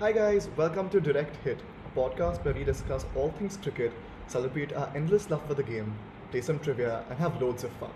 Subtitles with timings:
[0.00, 3.90] Hi, guys, welcome to Direct Hit, a podcast where we discuss all things cricket,
[4.28, 5.92] celebrate our endless love for the game,
[6.30, 7.90] play some trivia, and have loads of fun.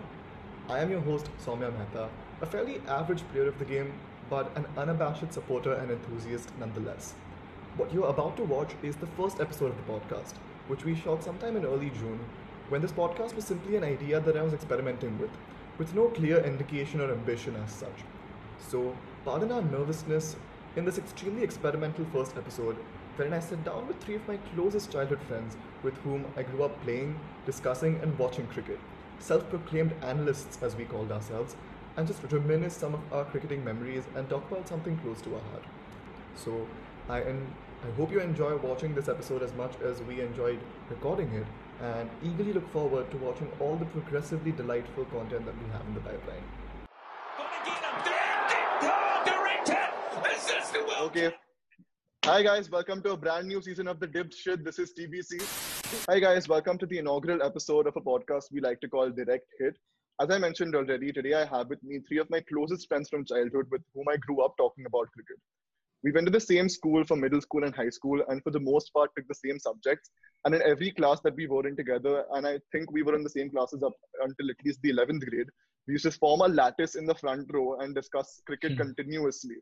[0.67, 2.09] I am your host, Soumya Mehta,
[2.41, 3.93] a fairly average player of the game,
[4.29, 7.13] but an unabashed supporter and enthusiast nonetheless.
[7.77, 10.33] What you're about to watch is the first episode of the podcast,
[10.67, 12.19] which we shot sometime in early June,
[12.67, 15.31] when this podcast was simply an idea that I was experimenting with,
[15.77, 18.03] with no clear indication or ambition as such.
[18.59, 18.93] So,
[19.23, 20.35] pardon our nervousness
[20.75, 22.75] in this extremely experimental first episode,
[23.15, 26.63] wherein I sit down with three of my closest childhood friends with whom I grew
[26.63, 28.79] up playing, discussing, and watching cricket,
[29.19, 31.55] self proclaimed analysts as we called ourselves,
[31.95, 35.41] and just reminisce some of our cricketing memories and talk about something close to our
[35.51, 35.63] heart.
[36.35, 36.67] So,
[37.07, 37.53] I, en-
[37.87, 41.45] I hope you enjoy watching this episode as much as we enjoyed recording it,
[41.81, 45.93] and eagerly look forward to watching all the progressively delightful content that we have in
[45.93, 46.43] the pipeline.
[51.01, 51.31] Okay.
[52.25, 54.63] Hi guys, welcome to a brand new season of the Dibbed Shit.
[54.63, 55.41] This is TBC.
[56.09, 59.45] Hi guys, welcome to the inaugural episode of a podcast we like to call Direct
[59.59, 59.75] Hit.
[60.21, 63.25] As I mentioned already, today I have with me three of my closest friends from
[63.25, 65.37] childhood with whom I grew up talking about cricket.
[66.03, 68.59] We went to the same school for middle school and high school, and for the
[68.59, 70.09] most part took the same subjects.
[70.45, 73.23] And in every class that we were in together, and I think we were in
[73.23, 75.47] the same classes up until at least the 11th grade,
[75.87, 78.77] we used to form a lattice in the front row and discuss cricket Hmm.
[78.83, 79.55] continuously.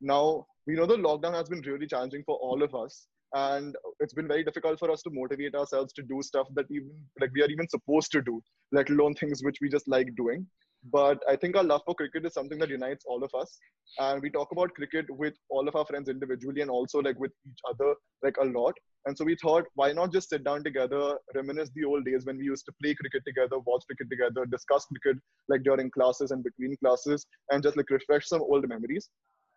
[0.00, 4.14] Now, we know the lockdown has been really challenging for all of us, and it's
[4.14, 7.42] been very difficult for us to motivate ourselves to do stuff that even like we
[7.42, 10.46] are even supposed to do, let alone things which we just like doing.
[10.90, 13.58] But I think our love for cricket is something that unites all of us,
[13.98, 17.32] and we talk about cricket with all of our friends individually and also like with
[17.46, 18.74] each other like a lot.
[19.06, 22.38] And so we thought, why not just sit down together, reminisce the old days when
[22.38, 26.42] we used to play cricket together, watch cricket together, discuss cricket like during classes and
[26.42, 29.10] between classes, and just like refresh some old memories.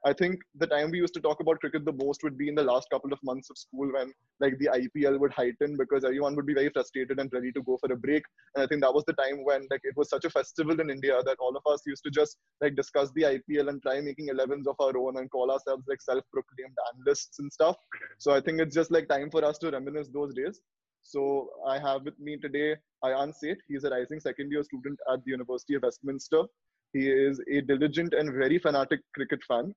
[0.05, 2.55] I think the time we used to talk about cricket the most would be in
[2.55, 6.35] the last couple of months of school when like the IPL would heighten because everyone
[6.35, 8.23] would be very frustrated and ready to go for a break.
[8.55, 10.89] And I think that was the time when like it was such a festival in
[10.89, 14.27] India that all of us used to just like discuss the IPL and try making
[14.27, 17.77] 11s of our own and call ourselves like self-proclaimed analysts and stuff.
[18.17, 20.59] So I think it's just like time for us to reminisce those days.
[21.01, 22.75] So I have with me today
[23.05, 23.57] Ayaan Seth.
[23.69, 26.43] He's a rising second year student at the University of Westminster.
[26.91, 29.73] He is a diligent and very fanatic cricket fan.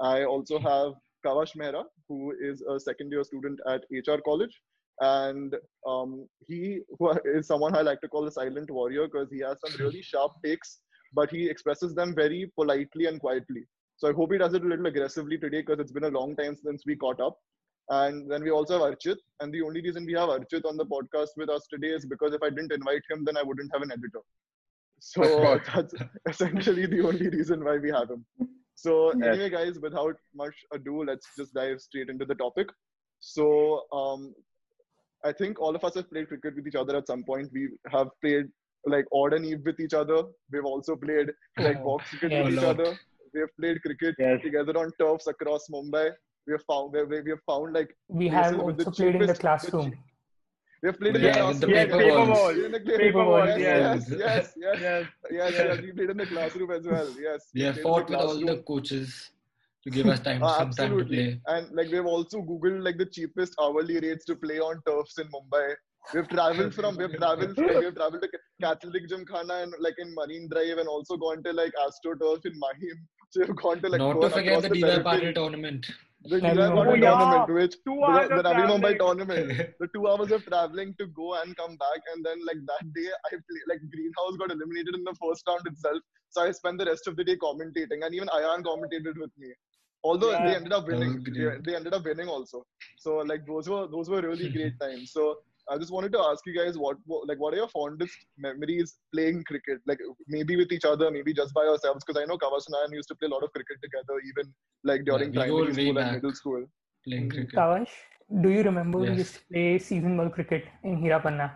[0.00, 0.92] I also have
[1.24, 4.60] Kavash Mehra, who is a second year student at HR College.
[5.00, 5.54] And
[5.86, 6.80] um, he
[7.24, 10.32] is someone I like to call the silent warrior because he has some really sharp
[10.44, 10.80] takes,
[11.14, 13.64] but he expresses them very politely and quietly.
[13.96, 16.34] So I hope he does it a little aggressively today because it's been a long
[16.36, 17.36] time since we caught up.
[17.88, 19.16] And then we also have Archit.
[19.40, 22.32] And the only reason we have Archit on the podcast with us today is because
[22.32, 24.20] if I didn't invite him, then I wouldn't have an editor.
[25.00, 25.94] So that's
[26.28, 28.24] essentially the only reason why we have him.
[28.74, 29.26] So Yes.
[29.34, 32.68] anyway, guys, without much ado, let's just dive straight into the topic.
[33.20, 34.34] So um,
[35.24, 37.50] I think all of us have played cricket with each other at some point.
[37.52, 38.46] We have played
[38.86, 40.24] like odd and eve with each other.
[40.50, 42.80] We've also played like box cricket yeah, with each lot.
[42.80, 42.96] other.
[43.34, 44.40] We have played cricket Yes.
[44.42, 46.10] together on turfs across Mumbai.
[46.46, 49.90] We have found we we have found like We have also played in the classroom.
[49.92, 49.98] cheap-
[50.82, 51.98] we have played in Yeah, the with the classroom.
[52.00, 52.56] paper Yes, balls.
[52.58, 53.58] in the Paper paper balls, balls.
[53.60, 54.06] yes.
[54.10, 55.06] Yes, yes, yes, Yes.
[55.30, 55.78] yes, yes.
[55.82, 57.08] We played in the classroom as well.
[57.20, 57.50] Yes.
[57.54, 59.30] We have played in the fought with all the coaches
[59.84, 61.16] to give us time, Uh, some time to absolutely.
[61.16, 61.40] play.
[61.46, 65.28] And like we've also googled like the cheapest hourly rates to play on turfs in
[65.28, 65.74] Mumbai.
[66.12, 68.28] We've traveled from we've traveled from, we've traveled to
[68.60, 72.58] Catholic Gymkhana and like in Marine Drive and also gone to like Astro Turf in
[72.58, 72.98] Mahim.
[73.30, 75.20] So we've gone to like Not gone to forget the the DY territory.
[75.20, 75.86] Patil tournament.
[76.24, 77.18] The Navi Navi Mumbai Mumbai Yeah.
[77.18, 78.98] tournament, which Two the, hours the of Navi Mumbai traveling.
[78.98, 82.92] tournament, the two hours of traveling to go and come back, and then like that
[82.94, 85.98] day, I play like Greenhouse got eliminated in the first round itself,
[86.30, 89.52] so I spent the rest of the day commentating, and even Ayaan commentated with me.
[90.04, 92.64] Although they ended up winning, they, they ended up winning also.
[92.96, 95.12] So like those were those were really great times.
[95.12, 95.38] So
[95.70, 98.94] I just wanted to ask you guys what what- like what are your fondest memories
[99.14, 99.80] playing cricket?
[99.86, 102.94] Like maybe with each other, maybe just by yourselves, because I know Kavash and I
[102.94, 104.52] used to play a lot of cricket together, even
[104.84, 106.64] like during we go primary school and middle school.
[107.04, 107.34] Playing Mhm.
[107.34, 107.54] cricket.
[107.60, 107.94] Kavash,
[108.42, 111.48] do you remember we used to play season ball cricket in Hirapanna?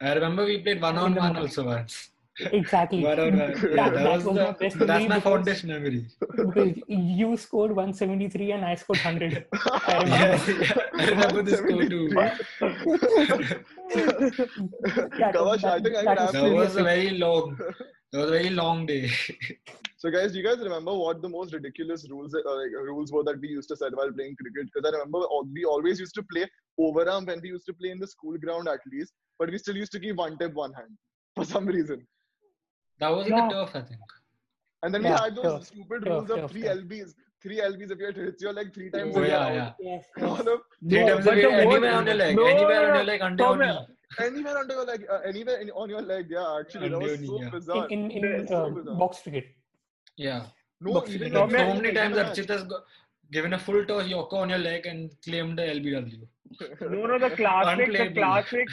[0.00, 2.08] I remember we played one on one also once.
[2.40, 3.02] Exactly.
[3.08, 3.50] One on one.
[3.70, 6.06] Yeah, that that was, was my the, best that's my fondest memory.
[6.36, 9.46] because you scored 173 and I scored 100.
[9.86, 10.16] I remember.
[10.16, 12.08] Yeah, yeah, I remember this score too.
[12.84, 13.64] 173.
[15.18, 18.18] That Kavash, was- I think I that could was That was a very long, that
[18.18, 19.10] was a very long day.
[19.96, 23.22] So, guys, do you guys remember what the most ridiculous rules uh, like, rules were
[23.24, 24.68] that we used to set while playing cricket?
[24.72, 26.44] Because I remember al- we always used to play
[26.80, 29.76] overarm when we used to play in the school ground at least, but we still
[29.76, 30.90] used to keep one tip, one hand
[31.36, 32.04] for some reason.
[32.98, 33.48] That was in Yeah.
[33.48, 34.00] the turf, I think.
[34.82, 36.74] And then we had those sure, stupid sure, rules of three sure.
[36.76, 39.16] lbs, three LBs if it hits your leg three times.
[39.16, 39.72] Oh, you're yeah, yeah.
[39.80, 40.58] Yes, On yes.
[40.88, 42.36] Three times but a the day, anywhere on your leg.
[42.36, 43.78] no, anywhere no, on your leg, under your knee.
[44.20, 46.26] Anywhere under your leg, uh, anywhere in, on your leg.
[46.30, 47.50] Yeah, actually, that was so knee, yeah.
[47.50, 47.86] bizarre.
[47.88, 48.94] In in, in So uh, bizarre.
[48.96, 49.46] box cricket.
[50.16, 50.42] Yeah.
[50.80, 51.26] No, box even cricket.
[51.26, 52.82] in So Tom, many in times the Archit has go-
[53.32, 56.22] given a full toss Yoko on your leg and claimed the LBW.
[56.82, 58.68] No, no, the classic, the classic,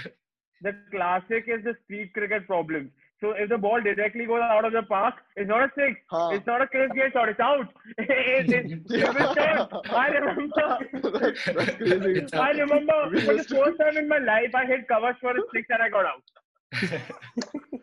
[0.61, 2.91] the classic is the street cricket problem.
[3.21, 5.99] So if the ball directly goes out of the park, it's not a six.
[6.09, 6.29] Huh.
[6.31, 7.27] It's not a clear game shot.
[7.27, 7.67] It's out.
[7.97, 9.89] It's, it's, it's.
[9.89, 10.77] I remember.
[11.19, 12.25] that's, that's crazy.
[12.33, 15.67] I remember for the first time in my life, I hit covers for a six
[15.69, 16.23] and I got out.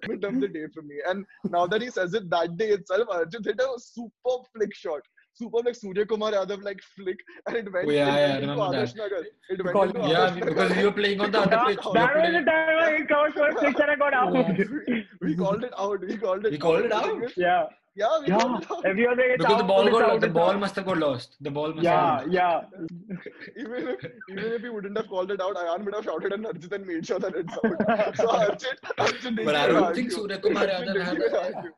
[0.06, 0.96] moment of the day for me.
[1.06, 5.00] And now that he says it, that day itself, Arjun hit a super flick shot.
[5.38, 8.62] Super like Surya Kumar Yadav like flick, and it went, Oh, yeah, yeah, into remember
[8.76, 9.02] Adarsh that.
[9.02, 9.18] Nagar.
[9.22, 11.78] It went Because- into Yeah, Adarsh because you were playing on the other That, pitch.
[11.92, 14.34] That was the time I hit covers for a six and I got out.
[14.34, 14.64] Yeah.
[14.86, 16.00] we, we called it out.
[16.00, 16.52] We called it.
[16.52, 17.36] We called it out?
[17.36, 17.64] Yeah.
[17.98, 18.38] Yeah, we Yeah.
[18.38, 18.86] called it out.
[18.86, 20.20] Everyone say it's Because the ball got out.
[20.22, 20.60] The ball out.
[20.60, 21.36] must have got lost.
[21.42, 22.60] The ball must Yeah, have yeah.
[23.58, 26.46] even if even if he wouldn't have called it out, Ayaan would have shouted and
[26.46, 28.16] Arjit and made sure that it's out.
[28.16, 31.38] so Arjit, Arjit didn't But I don't think Surya Kumar Yadav didn't had even a-
[31.56, 31.70] argue.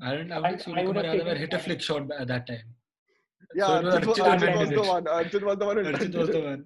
[0.00, 1.80] I don't, I don't I- think I Surya would have Yadav taken hit a flick
[1.82, 2.62] shot at that time.
[3.54, 4.86] Yeah, So it was Arjit, was, Arjit Arjit was the it.
[4.88, 5.04] one.
[5.04, 6.64] Arjit was the one who was the one.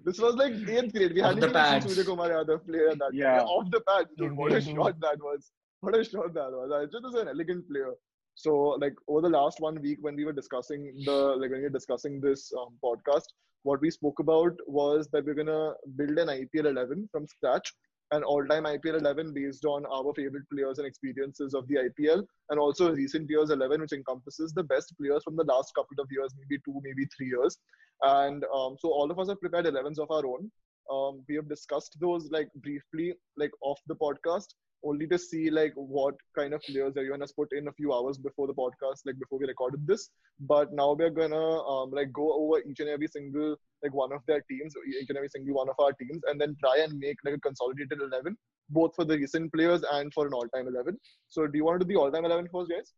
[0.04, 1.14] This was like eighth grade.
[1.14, 1.90] We Off hadn't the even seen.
[1.90, 3.10] Surya Kumar Yadav play at that.
[3.14, 3.40] Yeah.
[3.42, 4.36] Off the pads, dude.
[4.36, 5.50] What a Yeah, shot that was.
[5.80, 6.70] What a shot that was.
[6.70, 7.92] Arjit is an elegant player.
[8.34, 8.52] So,
[8.84, 11.78] like over the last one week, when we were discussing the like when we were
[11.78, 13.26] discussing this um, podcast,
[13.62, 17.72] what we spoke about was that we're gonna build an IPL 11 from scratch,
[18.10, 22.58] an all-time IPL 11 based on our favorite players and experiences of the IPL, and
[22.58, 26.34] also recent years 11, which encompasses the best players from the last couple of years,
[26.38, 27.56] maybe two, maybe three years.
[28.02, 30.50] And um, so all of us have prepared 11s of our own.
[30.90, 34.46] Um, we have discussed those like briefly, like off the podcast,
[34.84, 38.18] only to see like what kind of players everyone has put in a few hours
[38.18, 40.10] before the podcast, like before we recorded this.
[40.40, 44.20] But now we're gonna um, like go over each and every single like one of
[44.26, 47.16] their teams, each and every single one of our teams, and then try and make
[47.24, 48.36] like a consolidated 11,
[48.70, 50.98] both for the recent players and for an all-time 11.
[51.28, 52.92] So do you want to do the all-time 11 first, guys?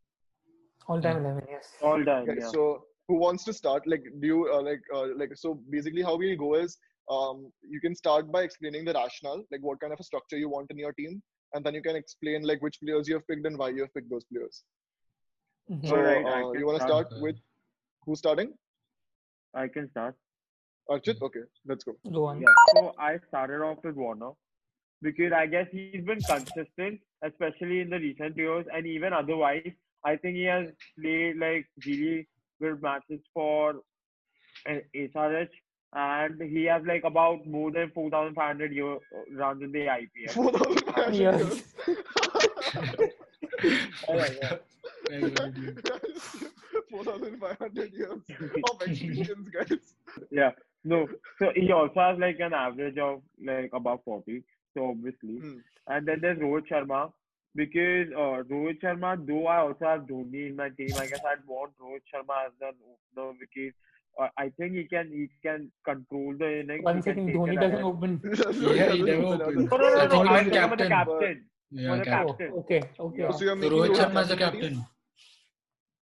[0.88, 1.68] All time 11, yes.
[1.82, 2.22] All done.
[2.28, 2.48] Okay, Yeah.
[2.48, 3.86] so who wants to start?
[3.86, 5.60] Like, do you uh, like uh, like so?
[5.70, 6.76] Basically, how we go is
[7.10, 10.48] um, you can start by explaining the rationale, like what kind of a structure you
[10.48, 11.22] want in your team,
[11.54, 13.94] and then you can explain like which players you have picked and why you have
[13.94, 14.64] picked those players.
[15.70, 15.88] Mhm.
[15.88, 17.08] So, Alright, I uh, you want to start.
[17.08, 17.36] start with
[18.04, 18.54] who's starting?
[19.54, 20.14] I can start.
[20.90, 21.20] Archit.
[21.20, 21.94] Okay, let's go.
[22.12, 22.40] Go on.
[22.40, 22.48] Yeah.
[22.74, 24.30] So I started off with Warner
[25.02, 29.72] because I guess he's been consistent, especially in the recent years, and even otherwise.
[30.04, 30.68] I think he has
[31.00, 32.28] played like really
[32.62, 33.82] good matches for
[34.68, 35.48] uh, SRH,
[35.96, 38.98] and he has like about more than 4,500 year,
[39.32, 40.30] runs in the IPL.
[40.32, 41.40] Four thousand five hundred Yes.
[41.40, 43.10] years.
[45.08, 45.98] Very good, yeah.
[46.90, 48.10] Four thousand five hundred years
[48.70, 49.78] of experience, guys.
[50.30, 50.50] yeah.
[50.84, 51.08] No.
[51.38, 54.42] So he also has like an average of like above 40.
[54.74, 55.38] So obviously.
[55.38, 55.58] Hmm.
[55.88, 57.12] And then there's Rohit Sharma.
[57.54, 61.44] Because uh, Rohit Sharma, though I also have Dhoni in my team, I guess I'd
[61.46, 62.74] want Rohit Sharma as an
[63.16, 63.72] opener because
[64.20, 66.84] uh, I think he can he can control the innings.
[66.84, 67.84] One he can second, Dhoni doesn't ahead.
[67.84, 68.20] open.
[68.76, 69.70] Yeah, he never opened.
[69.70, 70.08] No, no, no, I no.
[70.08, 70.88] think he I'm was talking about the captain.
[70.88, 71.44] captain.
[71.70, 72.50] Yeah, captain.
[72.54, 73.22] Oh, okay, okay.
[73.22, 73.30] Yeah.
[73.32, 74.60] So you're So making Rohit Rohit Sharma is the captain.
[74.60, 74.86] captain.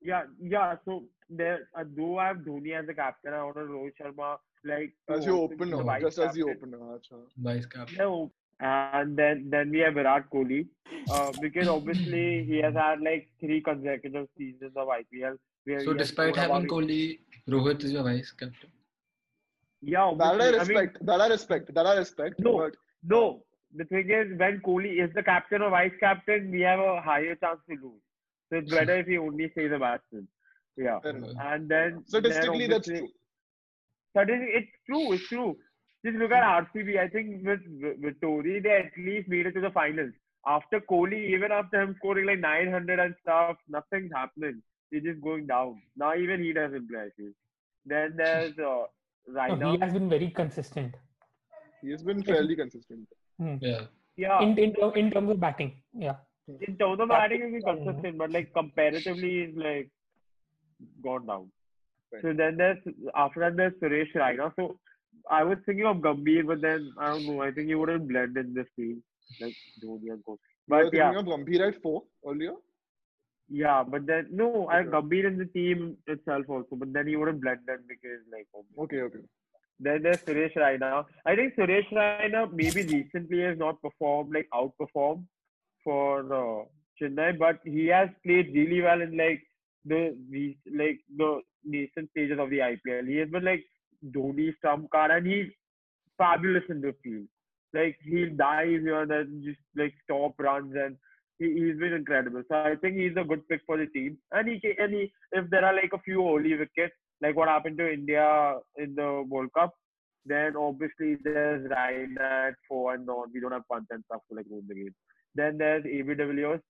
[0.03, 0.77] Yeah, yeah.
[0.85, 4.93] So there, uh, though I have Dhoni as the captain, I want Rohit Sharma like
[5.09, 6.75] As you open open the now, vice as you captain.
[6.75, 7.01] open
[7.39, 7.97] Vice captain.
[7.99, 8.31] No.
[8.61, 10.67] And then then we have Virat Kohli,
[11.11, 15.37] uh, because obviously he has had like three consecutive seasons of IPL.
[15.85, 18.71] So despite having about- Kohli, Rohit is your vice captain.
[19.83, 20.47] yeah, That I obviously.
[20.47, 21.07] I mean, respect.
[21.07, 21.75] That I respect.
[21.75, 22.41] That I respect.
[22.41, 22.59] No.
[22.59, 23.43] But no.
[23.77, 27.35] The thing is, when Kohli is the captain or vice captain, we have a higher
[27.35, 28.01] chance to lose.
[28.51, 30.29] So it's better if he only stays a batsman.
[30.77, 30.99] Yeah.
[31.05, 33.09] And then statistically, then that's true.
[34.17, 35.13] Suddenly, it's true.
[35.13, 35.57] It's true.
[36.07, 36.99] Just look at RCB.
[36.99, 37.61] I think with
[38.03, 40.13] Vettori, they at least made it to the finals.
[40.47, 44.63] After Kohli, even after him scoring like 900 and stuff, nothing's happening.
[44.91, 45.81] They're just going down.
[45.97, 47.01] Now even he doesn't play.
[47.01, 47.33] I feel.
[47.87, 48.85] Then there's uh,
[49.57, 50.95] No, he has been very consistent.
[51.83, 53.09] He has been fairly consistent.
[53.61, 53.83] Yeah.
[54.17, 54.41] yeah.
[54.43, 55.83] In, in, ter- in terms of batting.
[55.93, 56.17] Yeah.
[56.49, 59.91] in terms of batting, he's been consistent, but like comparatively, he's like
[61.03, 61.51] gone down.
[62.13, 62.23] Right.
[62.23, 62.79] So then there's
[63.15, 64.53] after that there's Suresh Raina.
[64.57, 64.79] So
[65.31, 67.43] I was thinking of Gambhir, but then I don't know.
[67.43, 69.03] I think he wouldn't blend in this team
[69.41, 70.39] like Dhoni and Kohli.
[70.69, 72.53] You were But yeah, thinking of Gambhir at four earlier.
[73.55, 73.85] Yeah.
[73.95, 74.91] But then no, I Okay.
[74.91, 76.77] Gambhir in the team itself also.
[76.83, 78.49] But then he wouldn't blend in because like.
[78.85, 79.25] Okay, okay.
[79.81, 81.05] Then there's Suresh Raina.
[81.27, 85.25] I think Suresh Raina maybe recently has not performed like outperformed
[85.83, 86.65] for uh,
[87.01, 89.43] Chennai, but he has played really well in like
[89.85, 91.41] the the like the
[91.77, 93.09] recent stages of the IPL.
[93.09, 93.65] He has been like
[94.17, 95.51] Dhoni stump card, and he's
[96.19, 97.27] fabulous in the field.
[97.73, 100.97] Like he'll dive here and just like stop runs, and
[101.39, 102.43] he, he's been incredible.
[102.49, 104.19] So I think he's a good pick for the team.
[104.33, 107.79] And he and he if there are like a few early wickets, like what happened
[107.79, 109.73] to India in the World Cup,
[110.27, 113.31] then obviously there's Raina at four and on.
[113.33, 114.95] We don't have punch and stuff to like ruin the game.
[115.35, 116.61] Then there's AB de Villiers.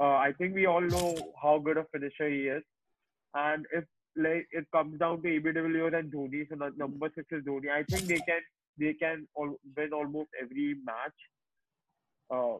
[0.00, 2.62] Uh, I think we all know how good a finisher he is.
[3.34, 3.84] And if
[4.16, 7.44] like it comes down to AB de Villiers and Dhoni, so nu- number six is
[7.44, 7.70] Dhoni.
[7.70, 8.40] I think they can
[8.78, 11.18] they can all, win almost every match.
[12.32, 12.58] Uh,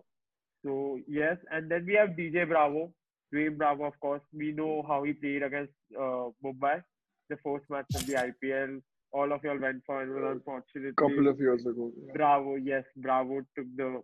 [0.65, 2.93] so yes, and then we have DJ Bravo,
[3.35, 4.23] Dwayne Bravo, of course.
[4.33, 6.83] We know how he played against uh, Mumbai,
[7.29, 8.81] the first match of the IPL.
[9.13, 10.93] All of y'all went for it, unfortunately.
[10.97, 11.91] couple of years ago.
[12.07, 12.13] yeah.
[12.15, 14.03] Bravo, yes, Bravo took the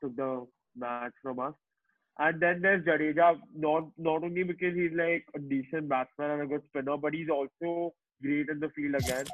[0.00, 1.54] took the match from us.
[2.18, 6.46] And then there's Jadeja, not not only because he's like a decent batsman and a
[6.46, 9.24] good spinner, but he's also great in the field again.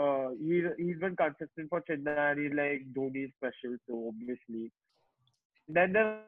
[0.00, 4.70] Uh, he's he's been consistent for Chennai and he's like Dhoni special, so obviously.
[5.68, 6.20] Then there's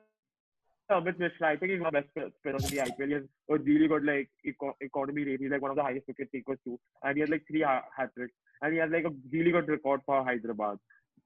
[0.90, 1.48] Amit Mishra.
[1.48, 3.06] I think he's one of the best spinners in the IPL.
[3.06, 5.40] He has a really good like eco- economy rate.
[5.40, 7.84] He's like one of the highest wicket takers too, and he has like three ha-
[7.96, 8.32] hat tricks,
[8.62, 10.78] and he has like a really good record for Hyderabad.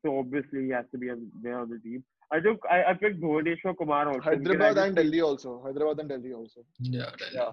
[0.05, 2.05] So obviously he has to be on, there on the team.
[2.31, 4.21] I took I, I picked Bhuvaneshwar Kumar also.
[4.21, 5.63] Hyderabad just and Delhi also.
[5.65, 6.61] Hyderabad and Delhi also.
[6.81, 7.33] Yeah, Delhi.
[7.35, 7.51] Yeah.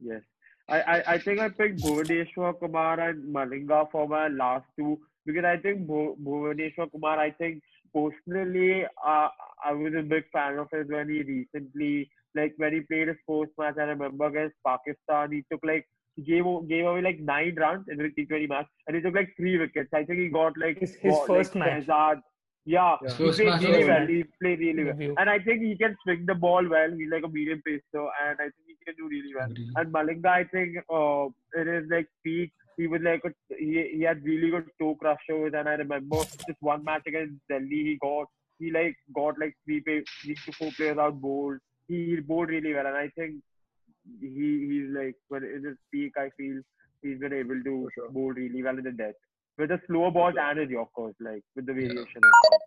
[0.00, 0.22] Yes.
[0.68, 5.44] I, I, I think I picked Bhuvaneshwar Kumar and Malinga for my last two because
[5.44, 7.62] I think Bhu- Bhuvaneshwar Kumar, I think
[7.94, 9.28] personally, uh,
[9.64, 13.16] I was a big fan of his when he recently, like when he played his
[13.26, 17.54] first match, I remember against Pakistan, he took like, he gave, gave away like nine
[17.56, 19.90] runs in the T20 match and he took like three wickets.
[19.94, 21.86] I think he got like, His- his got, first like, match.
[21.86, 22.20] Shehzad.
[22.68, 23.10] Yeah, Yeah.
[23.10, 24.06] he played really was- well.
[24.08, 25.14] He played really well.
[25.18, 26.90] And I think he can swing the ball well.
[26.90, 29.50] He's like a medium pacer, and I think he can do really well.
[29.50, 29.70] Agree.
[29.76, 31.26] And Malinga, I think uh,
[31.60, 35.52] in his like peak, he was like a, he he had really good toe crushers.
[35.56, 38.26] And I remember just one match against Delhi, he got
[38.58, 41.58] he like got like three pay, three to four players out bowled.
[41.88, 43.36] He, he bowled really well, and I think
[44.20, 46.60] he he's like when in his peak, I feel
[47.02, 48.10] he's been able to sure.
[48.10, 49.14] bowl really well in the death
[49.58, 51.98] with the slower balls and his Yorkers, like with the variation.
[51.98, 52.60] and stuff.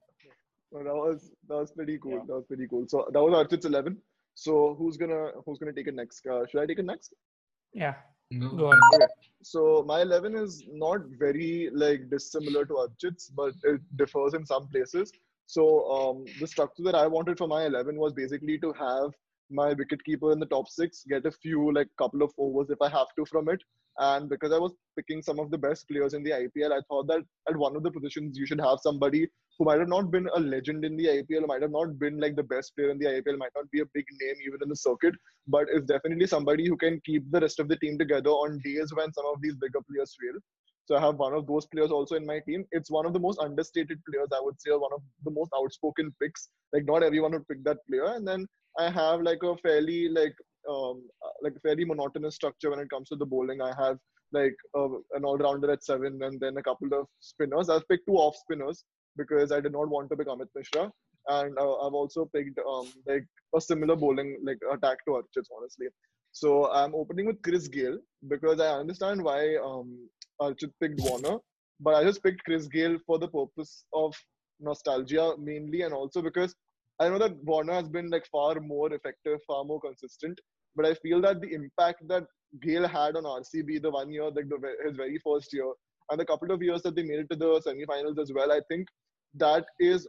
[0.72, 2.14] So that was that was pretty cool.
[2.14, 2.26] Yeah.
[2.28, 2.86] That was pretty cool.
[2.88, 3.98] So that was Archit's eleven.
[4.36, 6.26] So who's gonna who's gonna take it next?
[6.26, 7.14] Uh, should I take it next?
[7.74, 7.96] Yeah,
[8.38, 8.80] Go- go on.
[9.42, 14.68] So my eleven is not very like dissimilar to Archit's, but it differs in some
[14.68, 15.12] places.
[15.48, 19.12] So um, the structure that I wanted for my eleven was basically to have
[19.50, 22.90] my wicketkeeper in the top six, get a few like couple of overs if I
[22.90, 23.62] have to from it.
[23.98, 27.08] And because I was picking some of the best players in the IPL, I thought
[27.08, 29.28] that at one of the positions you should have somebody
[29.58, 32.38] who might have not been a legend in the IPL, might have not been like
[32.38, 34.76] the best player in the IPL, might not be a big name even in the
[34.76, 35.14] circuit,
[35.48, 38.94] but is definitely somebody who can keep the rest of the team together on days
[38.94, 40.40] when some of these bigger players fail.
[40.86, 42.66] So I have one of those players also in my team.
[42.72, 45.52] It's one of the most understated players, I would say, or one of the most
[45.56, 46.50] outspoken picks.
[46.74, 48.06] Like not everyone would pick that player.
[48.06, 48.48] And then
[48.80, 50.36] I have like a fairly like
[50.70, 53.62] um uh, like a fairly monotonous structure when it comes to the bowling.
[53.62, 53.98] I have
[54.32, 57.70] like an all-rounder at seven, and then a couple of spinners.
[57.70, 58.84] I've picked two off spinners
[59.18, 60.92] because I did not want to pick Amit Mishra,
[61.28, 65.88] and uh, I've also picked um like a similar bowling like attack to Archit's honestly.
[66.32, 70.08] So I'm opening with Chris Gayle because I understand why um
[70.42, 71.38] Archit picked Warner,
[71.80, 74.14] but I just picked Chris Gayle for the purpose of
[74.60, 76.56] nostalgia mainly, and also because
[77.00, 80.40] I know that Warner has been like far more effective, far more consistent.
[80.76, 82.26] But I feel that the impact that
[82.62, 85.72] Gayle had on RCB the one year, like the, his very first year,
[86.10, 88.62] and the couple of years that they made it to the semi-finals as well, I
[88.70, 88.88] think
[89.36, 90.08] that is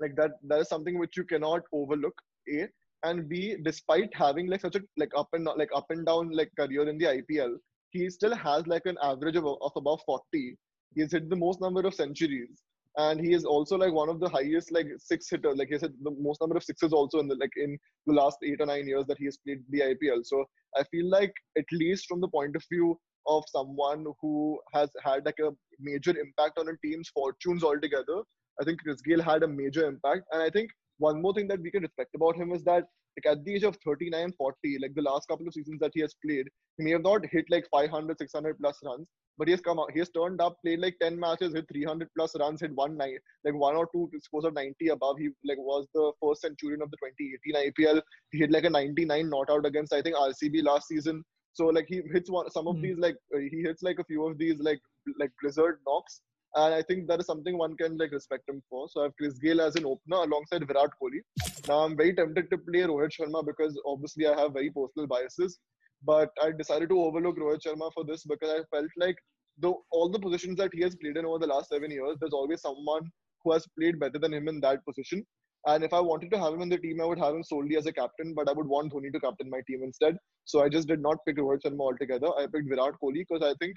[0.00, 2.14] like that that is something which you cannot overlook.
[2.50, 2.68] A
[3.04, 6.50] and B, despite having like such a like up and like up and down like
[6.58, 7.56] career in the IPL,
[7.90, 10.56] he still has like an average of of about 40.
[10.94, 12.62] He's hit the most number of centuries
[12.96, 15.56] and he is also like one of the highest like six hitters.
[15.56, 18.38] Like he said, the most number of sixes also in the like in the last
[18.42, 20.24] eight or nine years that he has played the IPL.
[20.24, 20.44] So
[20.76, 25.24] I feel like at least from the point of view of someone who has had
[25.26, 28.22] like a major impact on a team's fortunes altogether,
[28.60, 30.22] I think Chris Gayle had a major impact.
[30.32, 32.84] And I think one more thing that we can respect about him is that
[33.16, 36.00] like at the age of 39, 40, like the last couple of seasons that he
[36.00, 39.06] has played, he may have not hit like 500, 600 plus runs,
[39.38, 42.08] but he has come out, he has turned up, played like 10 matches, hit 300
[42.16, 45.16] plus runs, hit one nine, like one or two scores of 90 above.
[45.18, 48.02] He like was the first centurion of the 2018 IPL.
[48.30, 51.24] He hit like a 99 not out against I think RCB last season.
[51.54, 52.82] So like he hits one some of Hmm.
[52.82, 54.80] these like uh, he hits like a few of these like
[55.18, 56.20] like blizzard knocks.
[56.54, 58.88] And I think that is something one can like respect him for.
[58.88, 61.20] So I have Chris Gayle as an opener alongside Virat Kohli.
[61.68, 65.58] Now I'm very tempted to play Rohit Sharma because obviously I have very personal biases.
[66.04, 69.16] But I decided to overlook Rohit Sharma for this because I felt like
[69.58, 72.32] though all the positions that he has played in over the last seven years, there's
[72.32, 73.10] always someone
[73.44, 75.24] who has played better than him in that position.
[75.66, 77.76] And if I wanted to have him in the team, I would have him solely
[77.76, 80.16] as a captain, but I would want Dhoni to captain my team instead.
[80.44, 82.28] So I just did not pick Rohit Sharma altogether.
[82.38, 83.74] I picked Virat Kohli because I think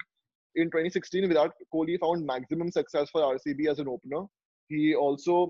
[0.54, 4.24] in 2016, Virat Kohli found maximum success for RCB as an opener.
[4.68, 5.48] He also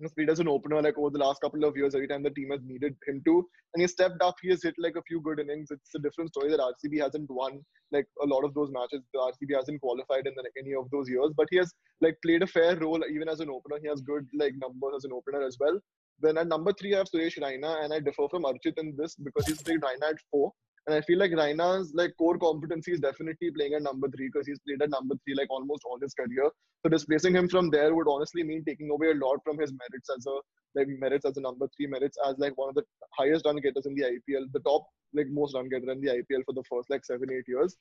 [0.00, 2.30] has played as an opener like over the last couple of years every time the
[2.30, 3.46] team has needed him to.
[3.74, 4.34] And he stepped up.
[4.42, 5.70] He has hit like a few good innings.
[5.70, 7.60] It's a different story that RCB hasn't won
[7.92, 9.02] like a lot of those matches.
[9.12, 12.42] The RCB hasn't qualified in the, any of those years, but he has like played
[12.42, 13.78] a fair role even as an opener.
[13.80, 15.78] He has good like numbers as an opener as well.
[16.20, 19.16] Then at number three, I have Suresh Raina, and I differ from Archit in this
[19.16, 20.52] because he's played Raina at four.
[20.86, 24.48] And I feel like Raina's like core competency is definitely playing at number three because
[24.48, 26.50] he's played at number three like almost all his career.
[26.82, 30.10] So displacing him from there would honestly mean taking away a lot from his merits
[30.16, 30.40] as a
[30.74, 32.82] like merits as a number three, merits as like one of the
[33.16, 34.84] highest run getters in the IPL, the top
[35.14, 37.76] like most run getter in the IPL for the first like seven eight years.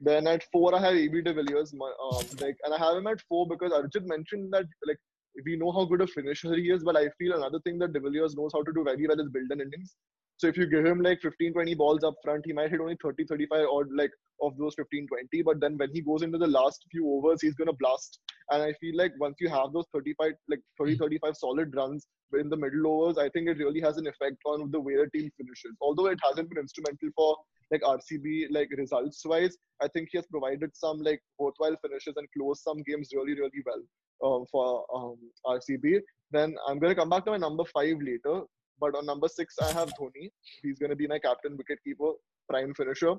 [0.00, 3.20] Then at four I have AB de Villiers, um, like, and I have him at
[3.28, 4.98] four because Archit mentioned that like
[5.44, 8.00] we know how good a finisher he is, but I feel another thing that de
[8.00, 9.96] Villiers knows how to do very well is build an innings.
[10.38, 12.96] So if you give him like 15, 20 balls up front, he might hit only
[13.02, 15.42] 30, 35 or like of those 15, 20.
[15.42, 18.20] But then when he goes into the last few overs, he's gonna blast.
[18.50, 22.06] And I feel like once you have those 35, like 30, 35 solid runs
[22.38, 25.10] in the middle overs, I think it really has an effect on the way the
[25.10, 25.76] team finishes.
[25.80, 27.36] Although it hasn't been instrumental for
[27.72, 32.28] like RCB like results wise, I think he has provided some like worthwhile finishes and
[32.36, 33.82] closed some games really, really well
[34.22, 35.16] uh, for um,
[35.46, 36.00] RCB.
[36.30, 38.42] Then I'm gonna come back to my number five later.
[38.80, 40.30] But on number six, I have Dhoni.
[40.62, 42.12] He's going to be my captain, wicketkeeper,
[42.48, 43.14] prime finisher.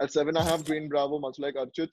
[0.00, 1.90] At seven, I have Dwayne Bravo, much like Archit.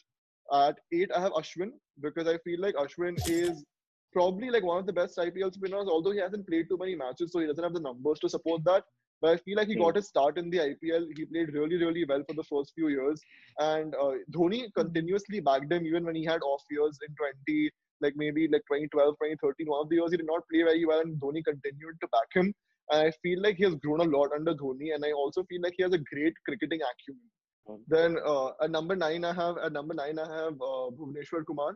[0.53, 1.71] At eight, I have Ashwin
[2.01, 3.65] because I feel like Ashwin is
[4.13, 7.31] probably like one of the best IPL spinners, although he hasn't played too many matches,
[7.31, 8.83] so he doesn't have the numbers to support that.
[9.21, 11.07] But I feel like he got his start in the IPL.
[11.15, 13.19] He played really, really well for the first few years.
[13.59, 17.15] And uh, Dhoni continuously backed him even when he had off years in
[17.47, 17.71] 20,
[18.01, 19.67] like maybe like 2012, 2013.
[19.67, 22.29] One of the years he did not play very well, and Dhoni continued to back
[22.31, 22.53] him.
[22.91, 25.61] And I feel like he has grown a lot under Dhoni, and I also feel
[25.61, 27.27] like he has a great cricketing acumen.
[27.87, 31.75] Then uh, at number nine, I have at number nine I have uh, Bhuvneshwar Kumar.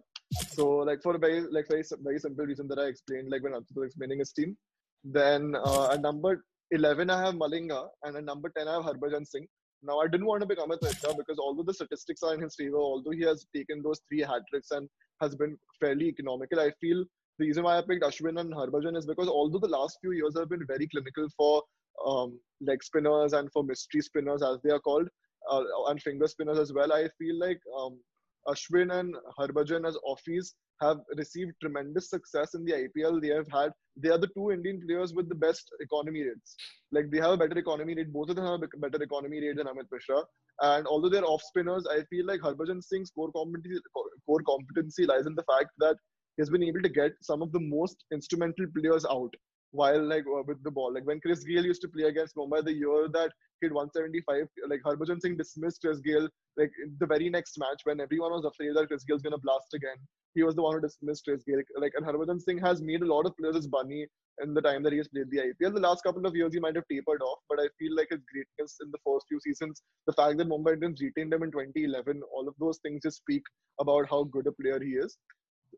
[0.49, 3.53] So like for a very like very very simple reason that I explained like when
[3.53, 4.55] I was explaining his team.
[5.03, 9.27] Then uh, at number eleven I have Malinga, and at number ten I have Harbhajan
[9.27, 9.47] Singh.
[9.83, 12.55] Now I didn't want to pick Amit Mishra because although the statistics are in his
[12.55, 14.87] favor, although he has taken those three hat tricks and
[15.21, 17.03] has been fairly economical, I feel
[17.39, 20.37] the reason why I picked Ashwin and Harbhajan is because although the last few years
[20.37, 21.63] have been very clinical for
[22.05, 25.07] um, leg spinners and for mystery spinners as they are called,
[25.49, 27.99] uh, and finger spinners as well, I feel like um,
[28.47, 33.21] Ashwin and Harbhajan as offies have received tremendous success in the IPL.
[33.21, 36.55] They have had they are the two Indian players with the best economy rates.
[36.91, 38.11] Like they have a better economy rate.
[38.11, 40.23] Both of them have a better economy rate than Amit Mishra.
[40.61, 43.79] And although they're off spinners, I feel like Harbhajan Singh's core competency
[44.25, 45.97] core competency lies in the fact that
[46.37, 49.33] he has been able to get some of the most instrumental players out
[49.71, 50.93] while like uh, with the ball.
[50.93, 54.47] Like when Chris Gayle used to play against Mumbai the year that he had 175,
[54.67, 58.75] like Harbhajan Singh dismissed Chris Gayle like the very next match when everyone was afraid
[58.75, 59.95] that Chris Gayle's gonna blast again.
[60.35, 61.61] He was the one who dismissed Chris Gayle.
[61.77, 64.07] Like and Harbhajan Singh has made a lot of players as bunny
[64.41, 65.73] in the time that he has played the IPL.
[65.73, 68.21] The last couple of years he might have tapered off, but I feel like his
[68.31, 72.21] greatness in the first few seasons, the fact that Mumbai Indians retained him in 2011,
[72.33, 73.43] all of those things just speak
[73.79, 75.17] about how good a player he is.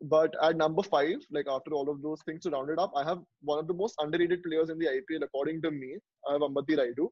[0.08, 3.04] But at number five, like after all of those things to round it up, I
[3.04, 5.96] have one of the most underrated players in the IPL, according to me.
[6.28, 7.08] I have Ambati Rayudu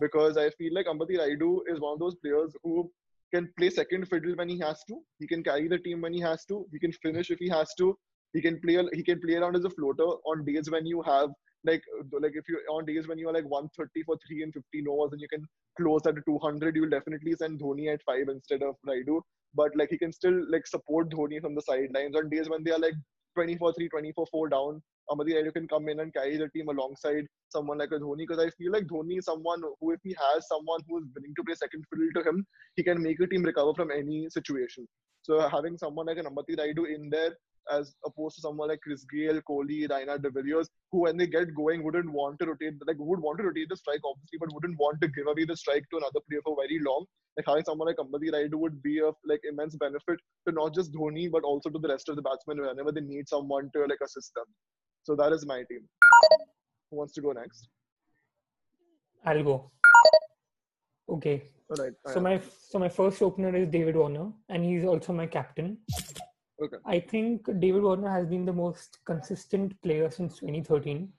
[0.00, 2.90] because I feel like Ambati Rayudu is one of those players who
[3.34, 5.00] can play second fiddle when he has to.
[5.18, 6.66] He can carry the team when he has to.
[6.72, 7.96] He can finish if he has to.
[8.32, 8.82] He can play.
[8.94, 11.30] He can play around as a floater on days when you have
[11.64, 11.82] like
[12.20, 15.12] like if you on days when you are like 130 for three and 15 overs
[15.12, 15.44] and you can
[15.76, 19.20] close at 200, you'll definitely send Dhoni at five instead of Rayudu
[19.54, 22.72] but like he can still like support Dhoni from the sidelines on days when they
[22.72, 22.94] are like
[23.34, 24.82] 24 3, 24 4 down.
[25.10, 28.38] Ambati Rayudu can come in and carry the team alongside someone like a Dhoni because
[28.38, 31.44] I feel like Dhoni is someone who, if he has someone who is willing to
[31.44, 34.86] play second fiddle to him, he can make a team recover from any situation.
[35.22, 37.36] So having someone like an Ambati Rayudu in there
[37.70, 41.54] as opposed to someone like Chris Gayle, Kohli, Raina, De Villiers, who when they get
[41.54, 44.78] going wouldn't want to rotate, like would want to rotate the strike obviously, but wouldn't
[44.78, 47.04] want to give away the strike to another player for very long.
[47.36, 50.92] Like having someone like Ambati Rayudu would be of like immense benefit to not just
[50.92, 53.98] Dhoni but also to the rest of the batsmen whenever they need someone to like
[54.04, 54.46] assist them.
[55.02, 55.88] So that is my team.
[56.90, 57.68] Who wants to go next?
[59.24, 59.70] I'll go.
[61.08, 61.44] Okay.
[61.70, 61.92] All right.
[62.12, 65.78] So my so my first opener is David Warner, and he's also my captain.
[66.62, 66.76] Okay.
[66.84, 71.12] I think David Warner has been the most consistent player since 2013.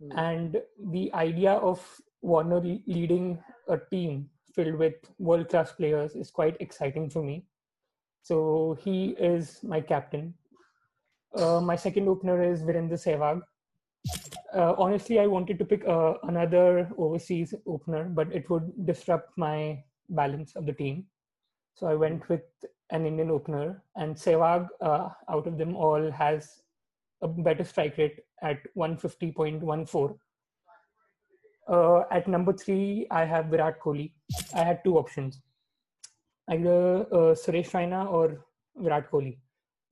[0.00, 0.18] Hmm.
[0.18, 0.62] And
[0.92, 1.80] the idea of
[2.22, 3.38] Warner leading
[3.68, 7.44] a team filled with world class players is quite exciting for me.
[8.22, 10.34] So he is my captain.
[11.34, 13.42] Uh, my second opener is Virendra Sehwag.
[14.54, 19.82] Uh, honestly, I wanted to pick uh, another overseas opener, but it would disrupt my
[20.08, 21.06] balance of the team.
[21.74, 22.42] So I went with
[22.90, 26.62] an Indian opener, and Sehwag, uh, out of them all, has
[27.22, 30.18] a better strike rate at 150.14.
[31.68, 34.12] Uh, at number three, I have Virat Kohli.
[34.54, 35.40] I had two options
[36.50, 38.44] either uh, Suresh Raina or
[38.76, 39.38] Virat Kohli.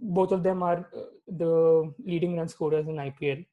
[0.01, 3.47] Both of them are uh, the leading run scorers in IPL.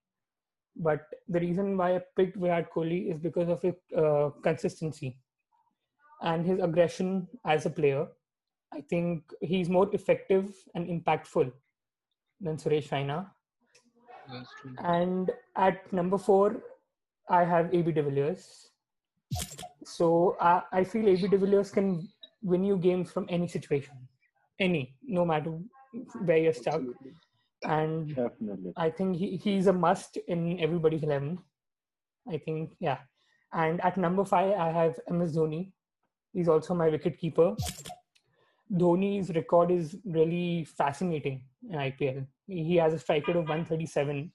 [0.76, 5.18] But the reason why I picked Virat Kohli is because of his uh, consistency
[6.22, 8.08] and his aggression as a player.
[8.73, 11.51] I think he's more effective and impactful
[12.41, 13.28] than Suresh Raina.
[14.32, 14.75] That's true.
[14.80, 16.62] And at number four,
[17.30, 18.69] I have AB de Villiers.
[19.86, 22.08] So I, I feel AB de Villiers can
[22.41, 23.95] win you games from any situation,
[24.60, 25.58] any, no matter
[26.23, 26.75] where you're stuck.
[26.75, 27.13] Absolutely.
[27.63, 28.73] And Definitely.
[28.78, 31.39] I think he, he's a must in everybody's 11.
[32.30, 32.97] I think, yeah.
[33.54, 35.71] And at number five, I have MS Dhoni.
[36.34, 37.56] He's also my wicket keeper.
[38.73, 42.25] Dhoni's record is really fascinating in IPL.
[42.47, 44.32] He has a strike rate of 137.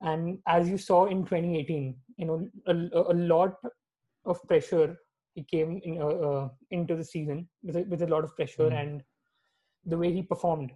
[0.00, 2.72] And as you saw in 2018, you know, a,
[3.12, 3.56] a lot
[4.24, 4.96] of pressure
[5.34, 8.70] he came in, uh, uh, into the season with a, with a lot of pressure
[8.70, 8.80] Mhm.
[8.80, 9.02] and
[9.86, 10.72] the way he performed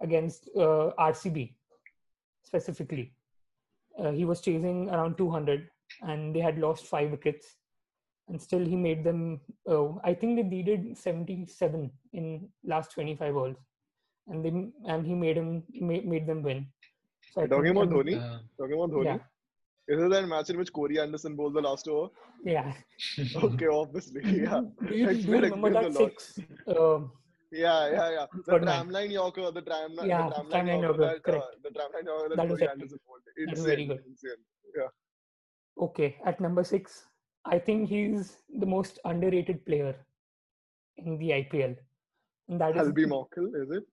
[0.00, 1.54] against uh, RCB
[2.42, 3.12] specifically.
[3.98, 5.68] Uh, he was chasing around 200
[6.02, 7.56] and they had lost five wickets
[8.28, 9.20] and still he made them
[9.72, 12.26] uh, i think they needed 77 in
[12.72, 13.56] last 25 balls
[14.28, 14.52] and they
[14.92, 15.50] and he made him
[15.90, 16.66] made, made them win
[17.32, 19.18] so I Talking think- about Dhoni, Uh, talking about Dhoni, yeah
[19.92, 22.08] is it that match in which Corey Anderson bowled the last over?
[22.44, 22.72] yeah
[23.46, 24.60] Okay, obviously, yeah.
[24.88, 26.38] do you, do you remember that six
[26.76, 27.10] um,
[27.62, 28.26] Yeah, yeah, yeah.
[28.36, 28.86] The Third man.
[28.86, 31.62] tramline Yorker, the tram, Yeah, the tramline tramline Yorker, Yorker, that, uh, correct.
[31.64, 32.76] the tramline Yorker that That was Corey epic.
[32.76, 33.24] Anderson bowled.
[33.26, 34.02] That was Insane, very good.
[34.12, 34.40] insane.
[34.78, 34.90] Yeah.
[35.86, 37.06] okay at number six
[37.46, 39.94] i think he's the most underrated player
[40.98, 41.76] in the ipl
[42.48, 43.84] and that is Albie Morkel, is it?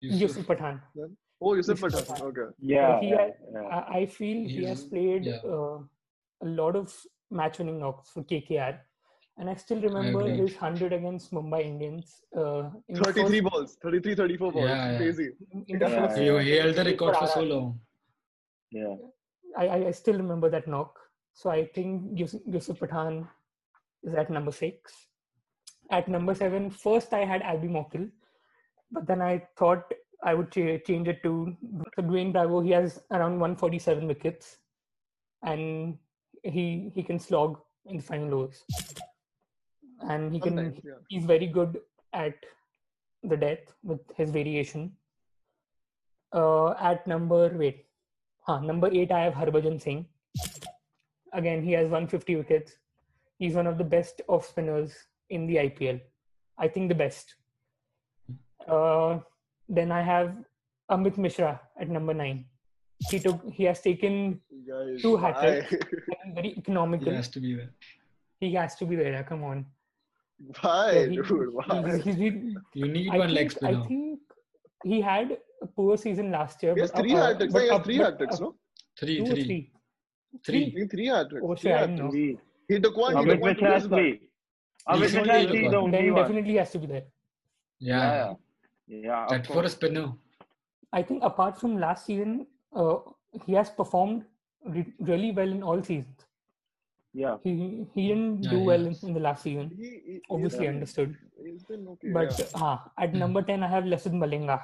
[0.00, 0.80] yusuf pathan
[1.40, 2.16] Oh, Yusuf Yusuf Pathan.
[2.18, 2.26] Pathan.
[2.28, 2.46] Okay.
[2.60, 3.00] Yeah.
[3.00, 3.60] he yeah, had- yeah.
[3.62, 5.36] I, I feel he has played yeah.
[5.56, 5.78] uh,
[6.42, 6.92] a lot of
[7.30, 8.76] match winning knocks for KKR.
[9.36, 10.36] And I still remember agree.
[10.38, 12.22] his 100 against Mumbai Indians.
[12.36, 14.64] Uh, in 33 first- balls, 33, 34 balls.
[14.68, 14.98] Yeah, yeah.
[14.98, 15.28] Crazy.
[15.68, 17.80] in the Yeah, he, he held the record for so long.
[18.72, 18.96] yeah.
[19.56, 20.98] I, I, I still remember that knock.
[21.40, 23.28] So I think Yus- Yusuf Pathan
[24.02, 24.94] is at number six.
[25.88, 28.10] At number seven, first I had Albie Morkel,
[28.90, 31.56] but then I thought I would ch- change it to
[32.00, 32.60] Dwayne Bravo.
[32.60, 34.58] He has around 147 wickets,
[35.44, 35.96] and
[36.42, 38.64] he he can slog in the final overs,
[40.10, 41.00] and he can Sometimes, yeah.
[41.08, 41.80] he's very good
[42.12, 42.34] at
[43.22, 44.90] the death with his variation.
[46.32, 47.86] Uh, at number wait,
[48.40, 50.06] huh, number eight I have Harbhajan Singh.
[51.32, 52.72] Again, he has 150 wickets.
[53.38, 54.92] He's one of the best off spinners
[55.30, 56.00] in the IPL.
[56.58, 57.34] I think the best.
[58.66, 59.18] Uh,
[59.68, 60.34] then I have
[60.90, 62.46] Amit Mishra at number nine.
[63.10, 65.32] He took he has taken Guys, Two why?
[65.32, 65.84] hat-tricks.
[66.34, 67.10] very economical.
[67.10, 67.70] He has to be there.
[68.40, 69.22] He has to be there.
[69.22, 69.66] Come on.
[70.60, 71.54] Why, Yeah, he- dude?
[71.54, 71.64] Why?
[71.82, 74.20] he's- he's been- You need I one leg think, I think
[74.84, 76.74] he had a poor season last year.
[76.74, 77.52] He has but three uh, hat tricks.
[77.52, 78.54] but He has three hat tricks, no?
[78.98, 79.70] Three, Two three,
[80.44, 80.66] three.
[80.66, 80.70] I three.
[80.78, 81.44] think three hat tricks.
[81.46, 82.10] Oh, Three shit, I hat didn't know.
[82.10, 82.40] tricks.
[82.66, 82.76] Three.
[82.76, 83.14] He took one.
[83.14, 84.20] Amit took Mishra has three.
[84.88, 85.74] Amit He's Mishra only is the the one.
[85.76, 86.22] only Then one.
[86.22, 87.04] definitely has to be there.
[87.80, 88.34] Yeah, Yeah.
[89.06, 89.24] Yeah.
[89.24, 90.12] of that for a spinner.
[90.92, 92.96] I think apart from last season, uh,
[93.46, 94.24] he has performed
[94.64, 96.24] re- really well in all seasons.
[97.14, 97.36] Yeah.
[97.44, 99.70] He he didn't Yeah, do he well in, in the last season.
[99.76, 101.16] He, he, Obviously been- understood.
[101.40, 102.10] Okay.
[102.12, 102.62] But yeah.
[102.62, 104.60] uh, at number 10, I have Lasith Malinga.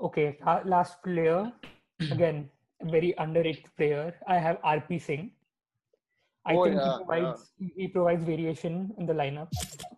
[0.00, 1.52] Okay, last player,
[2.12, 4.14] again, a very underrated player.
[4.26, 5.32] I have RP Singh.
[6.46, 6.96] I Oh, think yeah, he, yeah.
[6.96, 9.48] provides, he provides variation in the lineup.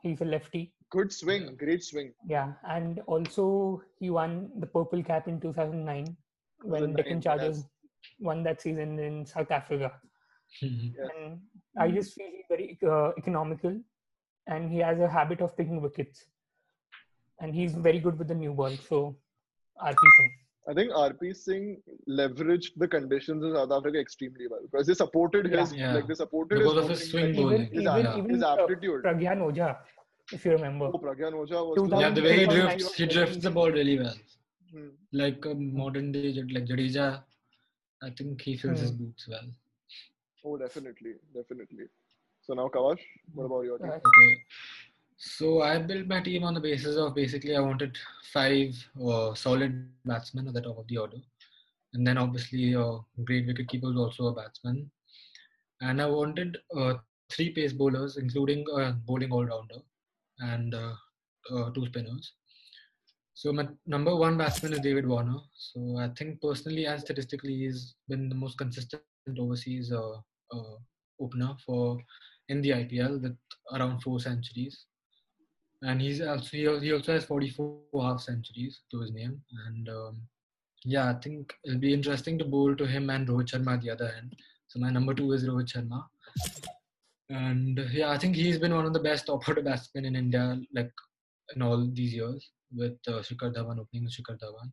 [0.02, 0.72] He's a lefty.
[0.90, 2.12] good swing, great swing.
[2.26, 6.16] Yeah, and also he won the purple cap in 2009
[6.62, 7.66] when 2009, Deccan Chargers yes.
[8.18, 9.92] won that season in South Africa.
[10.62, 11.40] And
[11.78, 13.78] I just feel he's very uh, economical
[14.48, 16.24] and he has a habit of picking wickets.
[17.40, 18.74] And he's very good with the new ball.
[18.88, 19.16] So,
[19.80, 20.32] RP Singh.
[20.68, 25.46] I think RP Singh leveraged the conditions in South Africa extremely well because they supported
[25.46, 25.94] his Yeah.
[25.94, 27.62] like they supported Because his of his bowling, swing like, bowling.
[27.72, 29.02] his, Even- ap- even, his uh, aptitude.
[29.04, 29.78] Pragyan Oja,
[30.32, 30.90] if you remember.
[30.94, 33.98] Oh, Pragyan Oja was Yeah, the way he 2009 drifts, he drifts the ball really
[33.98, 34.14] well.
[34.72, 34.88] Hmm.
[35.12, 37.22] Like a modern day, Jad- like Jadeja,
[38.02, 38.98] I think he fills his Hmm.
[39.04, 39.48] boots well.
[40.44, 41.86] Oh, definitely, definitely.
[42.42, 43.00] So now, Kavash,
[43.34, 43.90] what about your team?
[43.90, 44.30] Uh, Okay.
[45.22, 47.96] So I built my team on the basis of basically I wanted
[48.32, 48.74] five
[49.06, 51.18] uh, solid batsmen at the top of the order,
[51.92, 54.90] and then obviously a great wicket keeper is also a batsman,
[55.82, 56.94] and I wanted uh,
[57.30, 59.82] three pace bowlers, including a bowling all rounder,
[60.38, 60.94] and uh,
[61.52, 62.32] uh, two spinners.
[63.34, 65.40] So my number one batsman is David Warner.
[65.54, 69.02] So I think personally and statistically he's been the most consistent
[69.38, 70.16] overseas uh,
[70.50, 70.76] uh,
[71.20, 71.98] opener for
[72.48, 73.36] in the IPL with
[73.74, 74.86] around four centuries.
[75.82, 79.40] And he's also he also has 44 half centuries to his name.
[79.66, 80.16] And um,
[80.84, 83.90] yeah, I think it'll be interesting to bowl to him and Rohit Sharma at the
[83.90, 84.34] other end.
[84.68, 86.04] So my number two is Rohit Sharma.
[87.30, 90.60] And yeah, I think he's been one of the best top order batsmen in India,
[90.74, 90.90] like
[91.54, 94.70] in all these years with uh, Shikhar Dhawan opening with Shikhar Dhawan.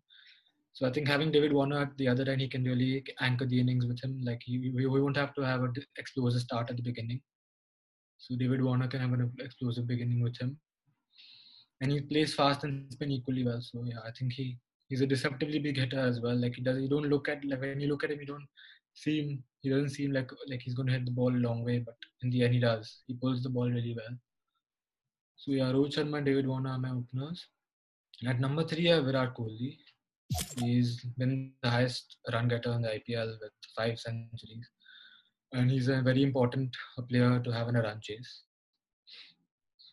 [0.74, 3.60] So I think having David Warner at the other end, he can really anchor the
[3.60, 4.22] innings with him.
[4.24, 7.22] Like he, we, we won't have to have an explosive start at the beginning.
[8.20, 10.60] So David Warner can have an explosive beginning with him,
[11.82, 13.62] and he plays fast and spin equally well.
[13.62, 14.58] So yeah, I think he
[14.90, 16.36] he's a deceptively big hitter as well.
[16.36, 18.48] Like he does, you don't look at like when you look at him, you don't
[18.94, 19.44] see him.
[19.62, 21.96] he doesn't seem like like he's going to hit the ball a long way, but
[22.24, 23.04] in the end he does.
[23.08, 24.18] He pulls the ball really well.
[25.36, 27.46] So yeah, Rohit Sharma David Warner are my openers.
[28.26, 29.78] At number three, I have Virat Kohli.
[30.60, 34.68] He's been the highest run getter in the IPL with five centuries.
[35.54, 36.76] And he's a very important
[37.08, 38.42] player to have in a run chase.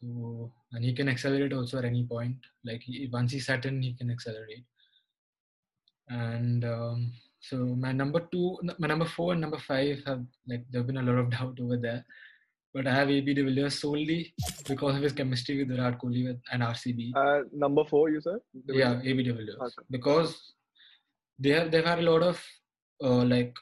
[0.04, 2.36] So, and he can accelerate also at any point.
[2.64, 4.64] Like he, once he's set in, he can accelerate.
[6.08, 10.80] And um, so my number two, my number four and number five have like there
[10.80, 12.04] have been a lot of doubt over there.
[12.74, 14.34] But I have AB de Villiers solely
[14.68, 17.12] because of his chemistry with Virat Kohli with, and RCB.
[17.14, 18.40] Uh, number four, you said?
[18.66, 19.60] Yeah, AB de Villiers.
[19.60, 19.86] Okay.
[19.90, 20.54] Because
[21.38, 22.44] they have they've had a lot of
[23.02, 23.54] uh, like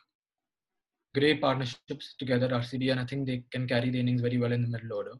[1.15, 4.63] great partnerships together RCB, and I think they can carry the innings very well in
[4.63, 5.13] the middle order.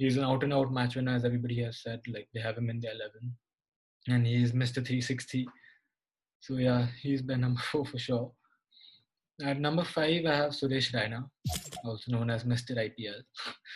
[0.00, 2.00] He's an out and out match winner, as everybody has said.
[2.08, 3.36] Like they have him in the eleven,
[4.08, 4.76] and he's Mr.
[4.76, 5.46] 360.
[6.40, 8.32] So yeah, he's been number four for sure.
[9.44, 11.28] At number five, I have Suresh Raina,
[11.84, 12.78] also known as Mr.
[12.78, 13.20] IPL.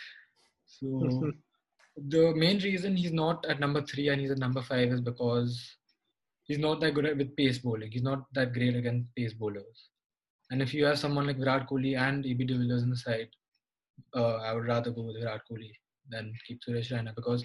[0.65, 1.31] so
[2.09, 5.77] the main reason he's not at number three and he's at number five is because
[6.45, 7.91] he's not that good at with pace bowling.
[7.91, 9.89] He's not that great against pace bowlers.
[10.49, 13.29] And if you have someone like Virat Kohli and AB de Villiers on the side,
[14.15, 15.71] uh, I would rather go with Virat Kohli
[16.09, 17.43] than keep Suresh Raina because.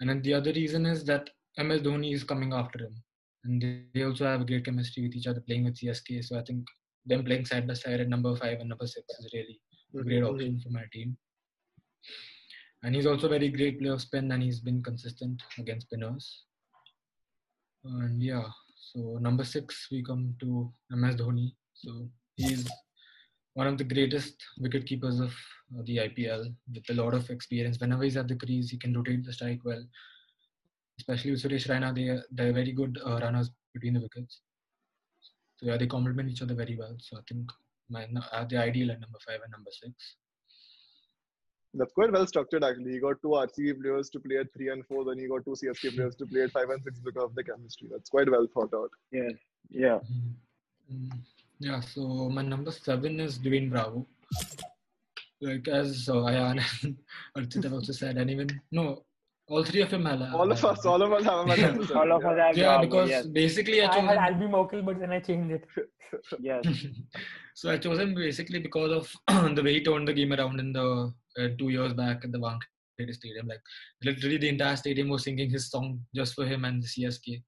[0.00, 3.02] And then the other reason is that MS Dhoni is coming after him,
[3.44, 6.22] and they- they also have a great chemistry with each other playing with CSK.
[6.22, 6.68] So I think
[7.06, 9.60] them playing side by side at number five and number six is really
[9.94, 10.28] a great Mhm.
[10.28, 11.16] option for my team.
[12.82, 16.44] And he's also a very great player of spin, and he's been consistent against spinners.
[17.84, 21.56] And yeah, so number six, we come to MS Dhoni.
[21.72, 22.68] So he's
[23.56, 25.30] one of the greatest wicket keepers of
[25.74, 27.80] uh, the IPL with a lot of experience.
[27.80, 29.82] Whenever he's at the crease, he can rotate the strike well.
[30.98, 34.40] Especially with Suresh Raina, they are, they're very good uh, runners between the wickets.
[35.56, 36.96] So yeah, they complement each other very well.
[36.98, 37.50] So I think
[37.88, 40.16] my uh, the ideal at number five and number six.
[41.72, 42.92] That's quite well structured actually.
[42.92, 45.56] He got two RCB players to play at three and four, then he got two
[45.62, 47.88] CSK players to play at five and six because of the chemistry.
[47.90, 48.90] That's quite well thought out.
[49.12, 49.30] Yeah,
[49.70, 50.00] Yeah.
[50.92, 51.10] Mm,
[51.58, 54.06] Yeah, so my number seven is Dwayne Bravo.
[55.40, 56.96] Like as uh, Ayaan and
[57.36, 59.04] Archit have also said, and even no,
[59.48, 60.34] all three of them have.
[60.34, 61.96] All of us, all of us have him Yeah.
[61.98, 63.26] All of seven, us have Yeah, Bravo, because yes.
[63.26, 65.64] basically I I chose had him, Albie Morkel, but then I changed it.
[66.40, 66.64] Yes.
[67.54, 69.12] so I chose him basically because of
[69.56, 72.38] the way he turned the game around in the uh, two years back at the
[72.38, 73.48] Wankhede Stadium.
[73.48, 73.60] Like
[74.04, 77.42] literally the entire stadium was singing his song just for him and the CSK.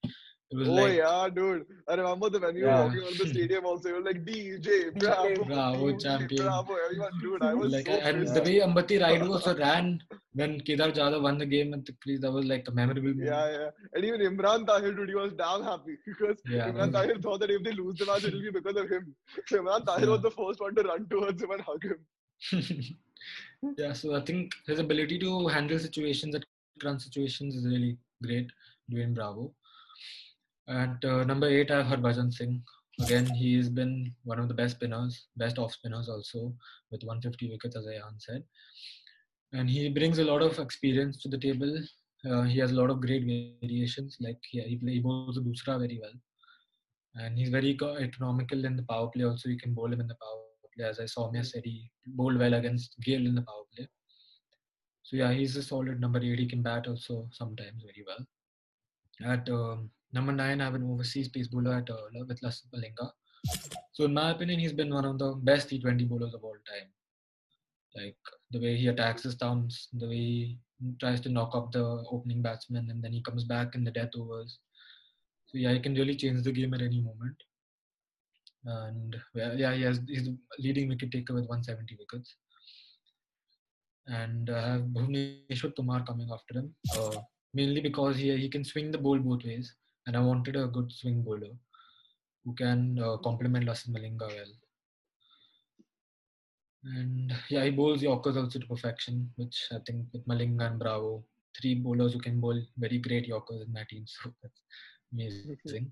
[0.50, 1.66] It Oh like yeah, dude.
[1.86, 2.76] I remember the when we Yeah.
[2.78, 6.42] were walking around the stadium also, you were like DJ, Bravo, Bravo, champion.
[6.42, 7.42] Bravo, everyone, dude.
[7.42, 10.00] I was like so and the way Ambati Rayudu also ran
[10.32, 13.26] when Kedar Jadhav won the game the crease, that was like a memorable moment.
[13.26, 13.70] Yeah, yeah.
[13.92, 16.70] And even Imran Tahir, dude, he was damn happy because Yeah.
[16.70, 19.14] Imran Tahir thought that if they lose the match, it'll be because of him.
[19.48, 22.00] So Imran Tahir was the first one to run towards him and hug him.
[23.76, 26.44] yeah, so I think his ability to handle situations at
[26.82, 28.50] run situations is really great.
[28.90, 29.52] Dwayne Bravo.
[30.68, 32.62] At uh, number eight, I have Harbhajan Singh.
[33.00, 36.52] Again, he's been one of the best spinners, best off spinners also,
[36.90, 38.42] with 150 wickets, as Ayaan said.
[39.52, 41.78] And he brings a lot of experience to the table.
[42.28, 43.24] Uh, he has a lot of great
[43.62, 44.18] variations.
[44.20, 46.12] Like yeah, he, play, he bowls the doosra very well.
[47.14, 49.24] And he's very economical in the power play.
[49.24, 50.42] Also, you can bowl him in the power
[50.76, 50.86] play.
[50.86, 53.88] As I Soumya said, he bowled well against Gayle in the power play.
[55.04, 56.38] So yeah, he's a solid number eight.
[56.38, 59.32] He can bat also sometimes very well.
[59.32, 63.10] At um, number nine, I have an overseas pace bowler at uh, with Lasith Malinga.
[63.92, 66.88] So in my opinion, he's been one of the best T20 bowlers of all time.
[67.96, 68.16] Like
[68.50, 70.58] the way he attacks the stumps, the way he
[71.00, 74.10] tries to knock up the opening batsman, and then he comes back in the death
[74.16, 74.58] overs.
[75.46, 77.36] So yeah, he can really change the game at any moment.
[78.64, 82.36] And yeah, he has he's the leading wicket taker with 170 wickets.
[84.06, 87.16] And I have Bhuvneshwar Kumar coming after him, uh,
[87.54, 89.74] mainly because he he can swing the ball both ways,
[90.08, 91.54] and I wanted a good swing bowler
[92.44, 94.52] who can uh, complement Lasith Malinga well.
[96.84, 101.22] And yeah, he bowls Yorkers also to perfection, which I think with Malinga and Bravo,
[101.60, 104.04] three bowlers who can bowl very great Yorkers in my team.
[104.06, 104.62] So that's
[105.12, 105.90] amazing.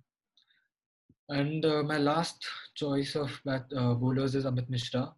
[1.28, 5.12] And uh, my last choice of bat, uh, bowlers is Amit Mishra.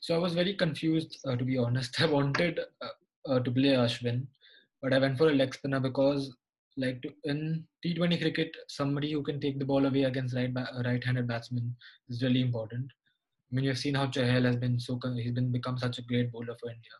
[0.00, 2.00] So I was very confused, uh, to be honest.
[2.00, 4.26] I wanted uh, uh, to play Ashwin,
[4.80, 6.30] but I went for a leg spinner because,
[6.76, 10.52] like to, in T20 cricket, somebody who can take the ball away against right
[10.84, 11.74] right-handed batsmen
[12.08, 12.90] is really important.
[13.50, 16.32] I mean, you've seen how Chahal has been so he's been become such a great
[16.32, 16.92] bowler for India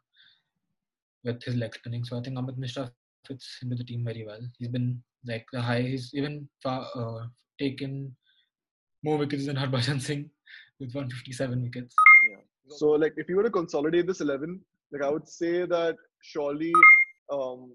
[1.25, 2.05] with his leg spinning.
[2.05, 2.93] So I think Amit Mishra
[3.27, 4.41] fits into the team very well.
[4.59, 5.83] He's been like the high.
[5.83, 7.27] He's even far, uh,
[7.59, 8.15] taken
[9.03, 10.31] more wickets than Harbhajan Singh
[10.79, 11.95] with 157 wickets.
[12.31, 12.77] Yeah.
[12.77, 14.61] So like if you were to consolidate this eleven,
[14.93, 16.73] like I would say that surely
[17.31, 17.73] um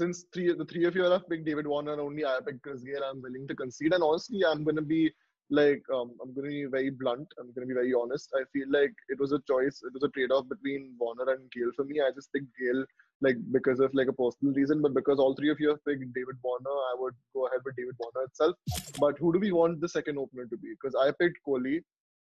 [0.00, 3.04] since three the three of you have picked David Warner only I picked Chris Gayle,
[3.08, 3.94] I'm willing to concede.
[3.94, 5.02] And honestly, I'm gonna be
[5.50, 7.28] like um, I'm gonna be very blunt.
[7.38, 8.28] I'm gonna be very honest.
[8.40, 9.76] I feel like it was a choice.
[9.88, 12.00] It was a trade-off between Warner and Gayle for me.
[12.06, 12.84] I just picked Gayle
[13.26, 16.12] like because of like a personal reason, but because all three of you have picked
[16.18, 18.54] David Warner, I would go ahead with David Warner itself.
[19.00, 20.74] But who do we want the second opener to be?
[20.80, 21.80] Because I picked Kohli.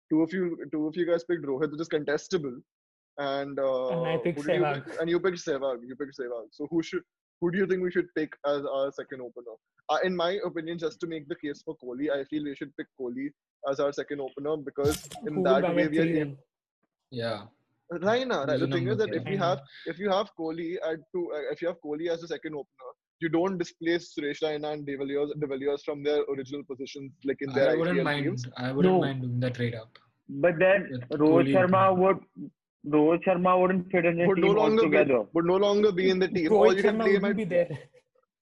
[0.09, 2.57] Two of you, two of you guys picked Rohit, which is contestable.
[3.17, 4.99] And, uh, And I picked you Sehwag.
[5.01, 5.79] And you picked Sehwag.
[5.85, 6.45] You picked Sehwag.
[6.51, 7.01] So who should,
[7.41, 9.55] who do you think we should pick as our second opener?
[9.89, 12.75] Uh, in my opinion, just to make the case for Kohli, I feel we should
[12.77, 13.27] pick Kohli
[13.69, 16.37] as our second opener because in Who that would way we are able then?
[17.11, 17.41] Yeah.
[17.93, 18.59] Raina, right?
[18.59, 19.33] He's The a thing is that if three.
[19.33, 22.27] you have if you have Kohli at two, uh, if you have Kohli as the
[22.27, 22.89] second opener,
[23.21, 27.37] you don't displace Suresh Raina and De Villiers, De Villiers from their original positions, like
[27.41, 28.25] in their I wouldn't IPL mind.
[28.25, 28.45] teams.
[28.57, 28.99] I wouldn't No.
[29.01, 29.97] mind doing that trade up.
[30.29, 32.19] But then With Rohit Kohli Sharma and- would
[32.87, 35.25] Rohit Sharma wouldn't fit in the Would no team longer be, altogether.
[35.33, 36.51] would no longer be in the team.
[36.51, 37.69] Or Rohit you can Sharma play him wouldn't be there.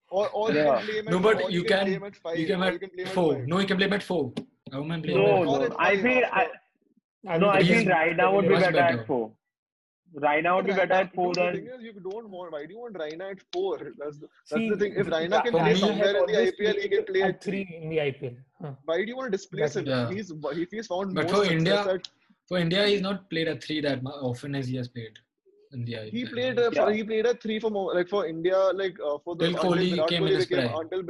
[0.10, 0.78] or, or you Yeah.
[0.78, 2.38] can play No, but you can- him at five.
[2.38, 3.46] You can or at you can play four.
[3.46, 4.34] No, you can play him at four.
[4.72, 5.76] I wouldn't mind No, him Or at no.
[5.76, 6.48] at I five feel I
[7.28, 7.48] I no.
[7.48, 9.00] would I He's- feel Raina would be much better better.
[9.00, 9.32] at four.
[10.16, 12.52] Raina would be better at four dude, the than thing is, you don't want.
[12.54, 13.78] Why do you want Raina at four?
[13.78, 14.94] That's the, that's See, the thing.
[14.96, 17.66] If Raina can play somewhere in the always IPL, he can play at at three.
[17.66, 18.78] three in the IPL.
[18.86, 19.86] Why do you want to displace him?
[20.16, 22.08] He's he, he's found But more India- success at
[22.48, 25.18] For India, he's not played a three that often as he has played
[25.74, 26.06] India.
[26.12, 26.92] He played uh, Yeah.
[26.92, 30.24] he played at three for like for India like uh, for the until Kohli came
[30.24, 30.80] Kohli in his became prime.
[30.82, 31.04] until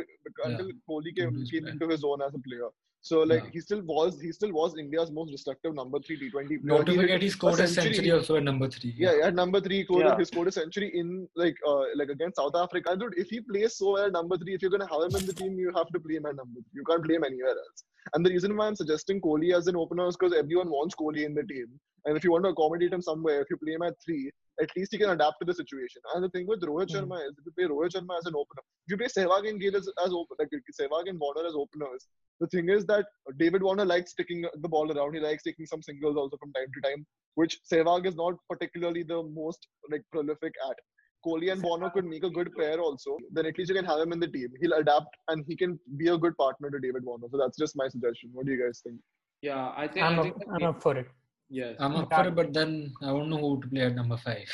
[0.89, 2.69] Kohli came, Into his came into his own as a player.
[3.07, 3.49] So like Yeah.
[3.55, 6.77] he still was he still was India's most destructive number three T Twenty player.
[6.77, 7.93] Not to He forget, he scored a century.
[7.97, 8.93] century also at number three.
[9.03, 10.17] Yeah, at number three, he scored, Yeah.
[10.21, 11.11] he scored a century in
[11.43, 12.95] like uh, like against South Africa.
[13.01, 15.27] Dude, if he plays so well at number three, if you're gonna have him in
[15.27, 16.79] the team, you have to play him at number three.
[16.81, 17.83] You can't play him anywhere else.
[18.15, 21.25] And the reason why I'm suggesting Kohli as an opener is because everyone wants Kohli
[21.29, 21.67] in the team.
[22.05, 24.23] And if you want to accommodate him somewhere, if you play him at three,
[24.61, 26.01] at least he can adapt to the situation.
[26.13, 26.97] And the thing with Rohit Hmm.
[26.97, 29.59] Sharma is if you play Rohit Sharma as an opener, if you play Sehwag and
[29.59, 32.07] Gill as, as open, like Sehwag and Warner as openers,
[32.39, 33.05] the thing is that
[33.37, 35.13] David Warner likes sticking the ball around.
[35.13, 39.03] He likes taking some singles also from time to time, which Sehwag is not particularly
[39.03, 40.77] the most like prolific at.
[41.25, 43.17] Kohli and Warner could make a good pair also.
[43.31, 44.49] Then at least you can have him in the team.
[44.61, 47.27] He'll adapt and he can be a good partner to David Warner.
[47.31, 48.29] So that's just my suggestion.
[48.31, 48.97] What do you guys think?
[49.41, 50.05] Yeah, I think.
[50.05, 51.07] I'm I up, think that I'm up for it.
[51.49, 51.75] Yes.
[51.79, 54.49] I'm up for it, but then I don't know who to play at number five.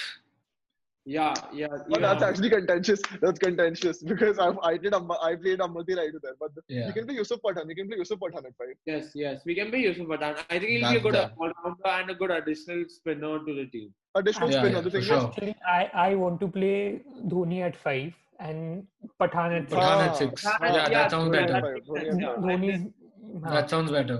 [1.06, 1.68] yeah, yeah.
[1.90, 2.08] But yeah.
[2.14, 3.02] that's actually contentious.
[3.22, 6.36] That's contentious because I I did Am- I played Ambati right there.
[6.42, 6.88] But Yeah.
[6.88, 7.70] you can play Yusuf Pathan.
[7.70, 8.76] You can play Yusuf Pathan at five.
[8.92, 9.42] Yes, yes.
[9.46, 10.38] We can be Yusuf Pathan.
[10.50, 13.88] I think he'll be a good all-rounder and a good additional spinner to the team.
[14.16, 14.76] Additional Yeah, spinner.
[14.76, 15.24] yeah, the thing sure.
[15.28, 17.02] Actually, I, I want to play
[17.34, 18.86] Dhoni at five and
[19.20, 19.80] Pathan at six.
[19.80, 20.46] Pathan Ah, at six.
[20.46, 21.54] Pathan, Yeah, yeah, that sounds yeah, Dhoni at better.
[21.54, 22.36] that five, makes Dhoni sense, at yeah.
[22.36, 22.44] five.
[22.44, 22.84] And Dhoni's.
[22.84, 24.20] then- हाँ, That sounds better.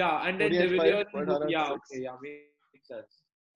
[0.00, 1.50] Yeah, and then Dhoni De at five, Villiers.
[1.56, 1.80] Yeah, six.
[1.92, 2.16] okay, yeah,
[2.74, 3.12] makes sense.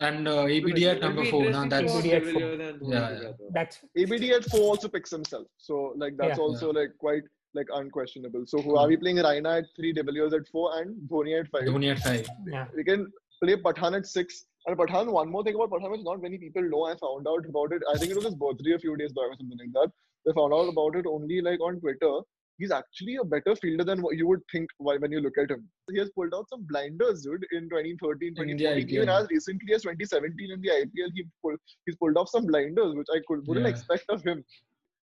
[0.09, 1.43] And uh, ABD at number four.
[1.57, 2.41] Now that's watch ABD at four.
[2.41, 3.49] Villiers and Dhoni Yeah, yeah.
[3.59, 5.47] That's ABD at four also picks himself.
[5.69, 6.47] So like that's Yeah.
[6.47, 7.23] also like quite
[7.59, 8.45] like unquestionable.
[8.53, 9.19] So who are we playing?
[9.29, 11.63] Raina at three, De Villiers at four, and Dhoni at five.
[11.73, 12.27] Dhoni at five.
[12.57, 12.67] yeah.
[12.75, 13.07] We can
[13.43, 14.45] play Pathan at six.
[14.67, 16.85] And Pathan, one more thing about Pathan which not many people know.
[16.91, 17.83] I found out about it.
[17.93, 19.91] I think it was his birthday a few days back or something like that.
[20.25, 22.15] They found out about it only like on Twitter.
[22.63, 25.63] He's actually a better fielder than what you would think when you look at him.
[25.91, 28.89] He has pulled out some blinders, dude, in 2013, 2014.
[28.97, 32.95] Even as recently as 2017 in the IPL, he pulled, he's pulled off some blinders,
[32.95, 33.73] which I could, wouldn't Yeah.
[33.75, 34.45] expect of him.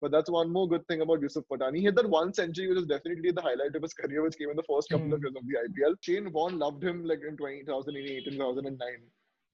[0.01, 1.77] But that's one more good thing about Yusuf Pathan.
[1.77, 4.51] He hit that one century, which is definitely the highlight of his career, which came
[4.51, 5.27] in the first couple of Hmm.
[5.27, 5.95] years of the IPL.
[6.09, 9.03] Shane Warne loved him like in 2008 and 2009.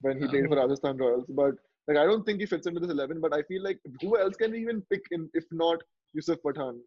[0.05, 1.27] when he played for Rajasthan Royals.
[1.29, 1.55] But
[1.89, 3.21] like I don't think he fits into this eleven.
[3.21, 5.81] But I feel like who else can we even pick in if not
[6.13, 6.81] Yusuf Pathan?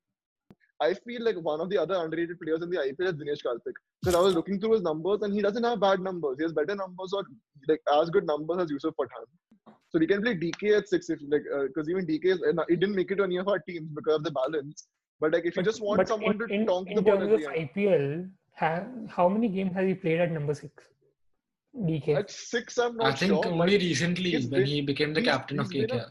[0.82, 3.74] I feel like one of the other underrated players in the IPL is Dinesh Karthik
[4.02, 6.38] because I was looking through his numbers and he doesn't have bad numbers.
[6.38, 7.24] He has better numbers or
[7.68, 9.74] like as good numbers as Yusuf Pathan.
[9.90, 12.80] So we can play DK at six if like because even DK is, uh, it
[12.82, 14.88] didn't make it to any of our teams because of the balance.
[15.22, 17.02] But like if you But- just want but someone in, to in, tonk in the
[17.02, 17.48] ball terms of the.
[17.48, 20.90] IPL, ha, how many games has he played at number six?
[21.78, 22.16] DK.
[22.18, 23.46] At six, I'm not I think sure.
[23.48, 26.10] only like, recently when he became the captain of he's been KKR.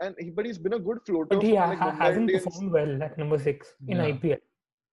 [0.00, 1.36] And he, but he's been a good floater.
[1.36, 2.44] But he ha- like, hasn't Indians.
[2.44, 4.06] performed well at number six in Yeah.
[4.06, 4.38] IPL.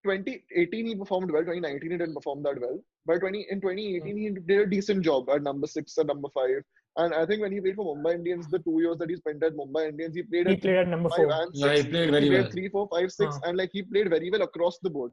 [0.03, 1.41] 2018 he performed well.
[1.41, 2.79] 2019 he didn't perform that well.
[3.05, 4.17] But 20 in 2018 hmm.
[4.17, 6.61] he did a decent job at number six or number five.
[6.97, 9.43] And I think when he played for Mumbai Indians, the two years that he spent
[9.43, 11.47] at Mumbai Indians, he played He at played at number five four.
[11.53, 12.51] Yeah, he played very he played well.
[12.51, 13.49] three, four, five, six, Huh.
[13.49, 15.11] and like he played very well across the board.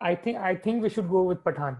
[0.00, 1.78] I think I think we should go with Pathan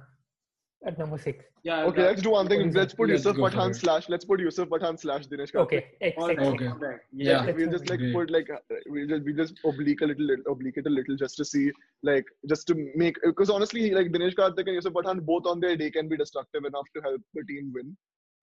[0.85, 1.45] at number six.
[1.65, 1.85] Yeah.
[1.85, 2.73] Okay, let's do one thing.
[2.73, 2.97] Let's it?
[2.97, 4.09] put Let's Yusuf Pathan slash.
[4.09, 5.63] Let's put Yusuf Pathan slash Dinesh Karthik.
[5.63, 6.67] Okay, X, all X, right, Okay.
[6.69, 6.99] all right.
[7.13, 7.41] Yeah.
[7.45, 8.15] Like, we'll just like Great.
[8.15, 8.59] put like uh,
[8.91, 11.73] we just we just oblique a little oblique it a little just to see
[12.03, 15.77] like just to make because honestly like Dinesh Karthik and Yusuf Pathan both on their
[15.77, 17.97] day can be destructive enough to help the team win.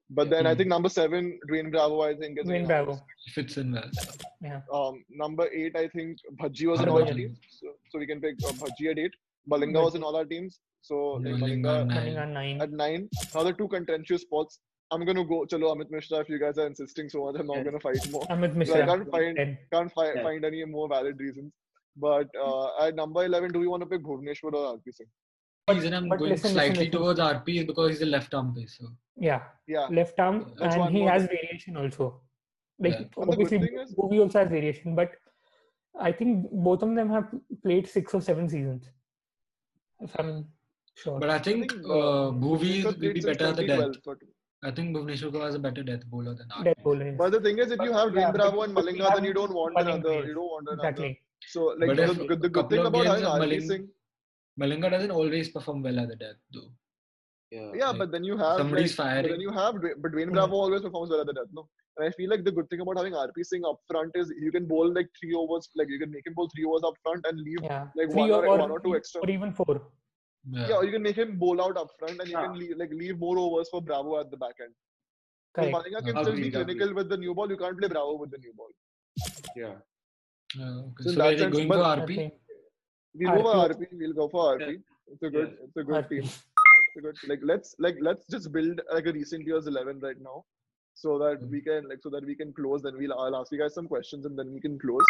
[0.09, 2.99] But then I think number seven, Dwayne Bravo, I think is Dwayne Bravo.
[3.33, 3.89] Fits in well.
[4.41, 4.59] Yeah.
[4.71, 8.19] Um, number eight, I think Bhaji was in all our teams, so, so we can
[8.19, 9.13] pick uh, Bhaji at eight.
[9.49, 12.33] Balinga was in all our teams, so like, Malinga, Balinga nine.
[12.33, 12.61] Nine.
[12.61, 13.09] at nine.
[13.33, 14.59] Now the two contentious spots.
[14.91, 15.37] I'm gonna go.
[15.51, 16.19] Chalo, Amit Mishra.
[16.19, 17.65] If you guys are insisting so much, I'm not Yes.
[17.67, 18.23] gonna fight more.
[18.35, 18.85] Amit So I Mishra.
[18.91, 19.57] can't find Ten.
[19.71, 20.23] can't fi- Yeah.
[20.23, 21.51] find any more valid reasons.
[21.95, 25.07] But uh, at number 11, do we want to pick Bhuvneshwar or RP Singh?
[25.67, 26.99] The reason I'm but going listen, listen, slightly listen.
[26.99, 28.85] towards RP is because he's a left arm pacer.
[29.15, 29.43] Yeah.
[29.67, 29.87] Yeah.
[29.99, 32.21] Left arm, That's and he more has variation also.
[32.79, 32.97] Like Yeah.
[32.97, 35.11] And the good obviously, thing is- Bhuvi also has variation, but
[36.09, 37.31] I think both of them have
[37.63, 38.89] played six or seven seasons.
[40.01, 40.45] If I'm
[40.95, 41.19] sure.
[41.19, 43.79] But I I think think, uh, Bhuvneshwar Bhuvi will be better at the death.
[43.79, 44.17] 2012, but-
[44.65, 46.63] I think Bhuvneshwar has a better death bowler than RP.
[46.67, 47.07] Dead bowler.
[47.07, 49.25] is- But the thing is, if you have Yeah, Dwayne Bravo and but Malinga, then
[49.29, 50.13] you don't want Malinga, another.
[50.19, 50.25] yes.
[50.27, 50.89] You don't want another.
[50.89, 51.21] Exactly.
[51.55, 53.89] So, like, But the, if the, the good thing about games having of RP Singh,
[54.61, 56.69] Malinga doesn't always perform well at the death, though.
[57.51, 57.71] Yeah.
[57.79, 60.29] yeah, like, but then you have somebody's like, but then you have, Dwayne- but Dwayne
[60.29, 60.33] Hmm.
[60.37, 61.67] Bravo always performs well at the death, no.
[61.97, 64.51] And I feel like the good thing about having RP Singh up front is you
[64.51, 67.23] can bowl like three overs, like you can make him bowl three overs up front
[67.27, 67.87] and leave Yeah.
[67.95, 69.21] like Three one or, or, one or two extra.
[69.21, 69.75] or even four.
[70.49, 70.67] Yeah.
[70.69, 72.45] Yeah, or you can make him bowl out up front and you Yeah.
[72.47, 74.73] can leave, like leave more overs for Bravo at the back end.
[75.55, 75.87] Because Correct.
[75.87, 76.63] Malinga can still be Agreed, agreed.
[76.65, 77.49] clinical with the new ball.
[77.49, 78.67] You can't play Bravo with the new ball.
[79.55, 79.75] Yeah.
[80.55, 81.03] Yeah, okay.
[81.03, 82.15] So So, that are you sense, going but- for I RP?
[82.15, 82.33] think
[83.15, 83.85] We'll go for RP.
[83.85, 83.97] RP.
[83.99, 84.83] We'll go for RP.
[85.07, 85.57] It's a good.
[85.63, 86.09] It's a good RP.
[86.09, 86.23] team.
[86.23, 87.15] It's a good.
[87.27, 90.43] Like let's like let's just build like a recent year's eleven right now,
[90.95, 91.51] so that Mm.
[91.51, 92.81] we can like so that we can close.
[92.81, 95.05] Then we'll I'll ask you guys some questions and then we can close.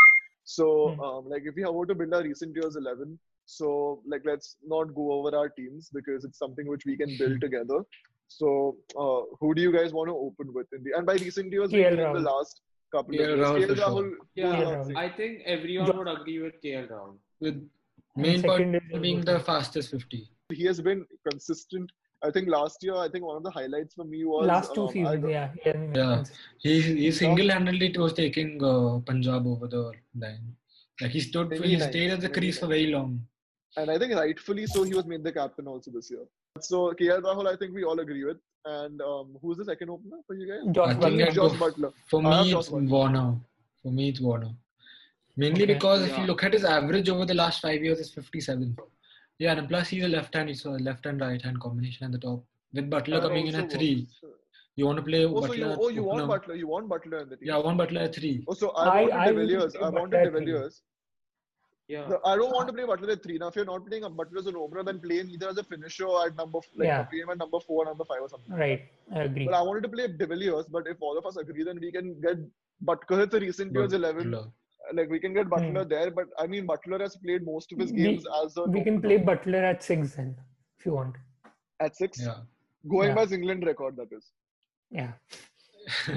[0.45, 1.03] So Mm.
[1.07, 4.93] um like if we have to build our recent year's eleven, so like let's not
[4.95, 7.79] go over our teams because it's something which we can build together.
[8.27, 11.51] So uh, who do you guys want to open with in the and by recent
[11.51, 13.79] years we mean in the last couple KL of years.
[13.79, 13.83] Rahul KL.
[13.85, 17.17] Rahul Yeah, without I think everyone would agree with KL Rahul.
[17.41, 17.69] With
[18.15, 20.29] main point second is being the fastest 50.
[20.51, 21.91] he has been consistent.
[22.25, 24.83] I think last year, I think one of the highlights for me was last two
[24.87, 25.49] um, seasons, don't- yeah.
[25.63, 26.23] he Yeah.
[26.65, 29.83] He he single-handedly was taking uh, Punjab over the
[30.23, 30.45] line.
[31.01, 33.11] Like he stood, Very he nice, stayed at the very crease for very long.
[33.81, 36.25] and I think rightfully so, he was made the captain also this year.
[36.69, 38.37] So KL Rahul, I think we all agree with.
[38.65, 40.61] And um, who's the second opener for you guys?
[40.75, 41.35] Josh I I think think Buttler.
[41.39, 41.91] Josh Buttler.
[42.11, 43.27] For me, it's Warner.
[43.81, 44.51] For me, it's Warner.
[45.35, 45.73] Mainly Okay.
[45.73, 48.77] because if you look at his average over the last five years, it's 57.
[49.39, 52.43] Yeah, and plus he's a left-hand, so left and right-hand combination at the top.
[52.73, 54.35] With Buttler That coming in also at three, works.
[54.75, 55.57] you want to play Oh, so Buttler.
[55.57, 56.39] you, oh, you want opener.
[56.39, 56.57] Buttler?
[56.57, 57.47] You want Buttler in the team?
[57.47, 58.43] Yeah, I want Buttler at three.
[58.47, 59.73] Oh, so I, I- wanted I De will Villiers.
[59.73, 60.31] play I Buttler wanted De.
[60.31, 60.81] Villiers.
[61.87, 62.07] Yeah.
[62.07, 63.37] The- I don't want to play Buttler at three.
[63.37, 65.57] Now, if you're not playing a Buttler as an opener, then play him either as
[65.57, 67.03] a finisher or at number like Yeah.
[67.03, 68.53] play him at number four, number five, or something.
[68.55, 68.89] Right.
[69.13, 69.45] I agree.
[69.45, 70.65] But I wanted to play De Villiers.
[70.67, 72.37] But if all of us agree, then we can get.
[72.81, 74.51] But because it's a recent year's eleven, Buttler.
[74.91, 76.11] Like we can get Buttler there.
[76.11, 77.95] But I mean, Buttler has played most of his Hmm.
[77.97, 80.35] We- games as a we can play Buttler at six then,
[80.79, 81.15] if you want.
[81.79, 82.39] at six, Yeah.
[82.89, 83.15] going Yeah.
[83.15, 83.95] by his England record.
[83.97, 84.31] That is.
[84.91, 85.13] Yeah.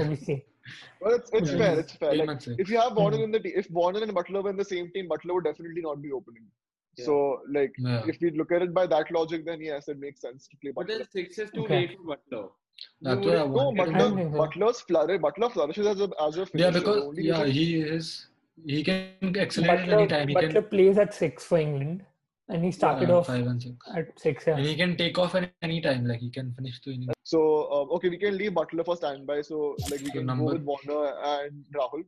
[0.01, 0.45] Obviously.
[1.01, 1.79] But it's it's Yeah, fair.
[1.81, 2.15] It's fair.
[2.15, 3.25] Like, if you have Warner Mhm.
[3.25, 5.83] in the team, if Warner and Buttler were in the same team, Buttler would definitely
[5.89, 6.47] not be opening.
[6.99, 7.05] Yeah.
[7.07, 8.05] So like, Yeah.
[8.13, 10.71] if we look at it by that logic, then yes, it makes sense to play
[10.73, 10.75] Buttler.
[10.75, 10.99] But Buttler.
[10.99, 11.81] then six is too Okay.
[11.81, 12.47] late for Buttler.
[13.01, 14.31] That's You what I No, Buttler.
[14.41, 16.65] Buttler's flourish, Buttler flourishes as a as a finisher.
[16.65, 18.27] Yeah, because yeah, because- he is.
[18.65, 20.29] He can accelerate at any time.
[20.29, 22.03] He Buttler can plays at six for England,
[22.49, 24.45] and he started yeah, off five and six, at six.
[24.47, 24.57] Yeah.
[24.57, 26.07] and he can take off at any time.
[26.07, 27.13] Like he can finish two innings.
[27.23, 29.43] So um, okay, we can leave Buttler for standby.
[29.43, 32.05] So like we So can number- go with Warner and Rahul.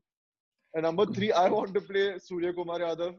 [0.75, 3.15] And number three, I want to play Suryakumar Yadav.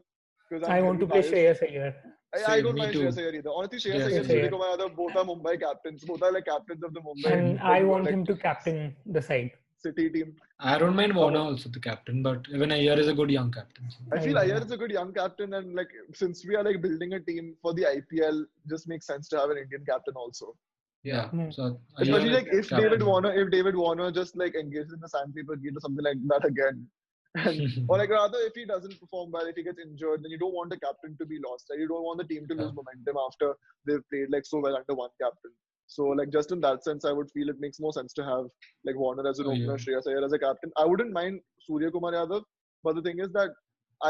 [0.48, 1.94] because I want to play Shreyas Iyer.
[2.32, 3.00] I, I don't me mind too.
[3.00, 3.50] Shreyas Iyer either.
[3.50, 4.50] Honestly, Shreyas Shreyas Iyer and Iyer.
[4.50, 6.04] Suryakumar Yadav both are Mumbai captains.
[6.04, 8.96] Both are like captains of the Mumbai And like, I want like, him to captain
[9.06, 9.50] the side.
[9.82, 10.34] City team.
[10.58, 13.90] I don't mind Warner also the captain, but even Iyer is a good young captain.
[13.90, 16.64] so- I feel I Iyer is a good young captain, and like since we are
[16.64, 20.14] like building a team for the IPL, just makes sense to have an Indian captain
[20.14, 20.54] also.
[21.02, 21.28] Yeah.
[21.28, 21.50] Hmm.
[21.50, 22.90] So Especially is like if captain.
[22.90, 26.18] David Warner, if David Warner just like engages in the sandpaper gate or something like
[26.32, 26.86] that again,
[27.36, 30.38] and, or like rather if he doesn't perform well, if he gets injured, then you
[30.38, 31.66] don't want the captain to be lost.
[31.70, 31.78] Right?
[31.78, 32.80] You don't want the team to lose Yeah.
[32.82, 33.54] momentum after
[33.86, 35.52] they've played like so well under one captain.
[35.94, 38.44] So like just in that sense, I would feel it makes more sense to have
[38.88, 39.84] like Warner as an Oh, opener, yeah.
[39.84, 40.70] Shreyas Iyer as a captain.
[40.76, 42.42] I wouldn't mind Suryakumar Yadav,
[42.84, 43.50] but the thing is that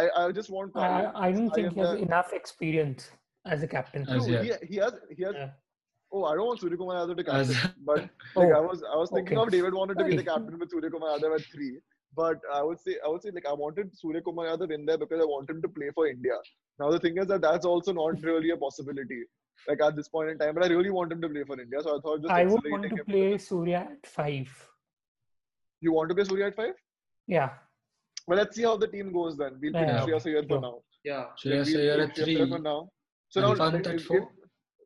[0.00, 0.76] I I just want.
[0.76, 3.10] I, I don't think am he has the- enough experience
[3.54, 4.02] as a captain.
[4.16, 4.42] As No, yeah.
[4.60, 5.34] he, he has he has.
[5.42, 5.50] Yeah.
[6.12, 8.96] Oh, I don't want Suryakumar Yadav to As- captain, but like Oh, I was I
[9.04, 9.46] was thinking okay.
[9.46, 11.72] of David Warner to be the captain with Suryakumar Yadav at three.
[12.16, 15.20] But I would say I would say like I wanted Suryakumar Yadav in there because
[15.20, 16.36] I wanted him to play for India.
[16.78, 19.22] Now the thing is that that's also not really a possibility.
[19.68, 21.80] Like at this point in time, but I really want him to play for India.
[21.82, 24.48] So I thought just I would want to him- play Surya at five.
[25.80, 26.74] You want to play Surya at five?
[27.26, 27.50] Yeah.
[28.26, 29.58] Well, let's see how the team goes then.
[29.60, 30.00] We'll pick Yeah.
[30.06, 30.80] Shreyas Iyer for now.
[31.04, 31.24] Yeah.
[31.42, 32.36] Shreyas We'll Iyer pick at three.
[32.40, 32.88] Iyer for now.
[33.28, 34.16] So and now Pant like, at four.
[34.18, 34.24] if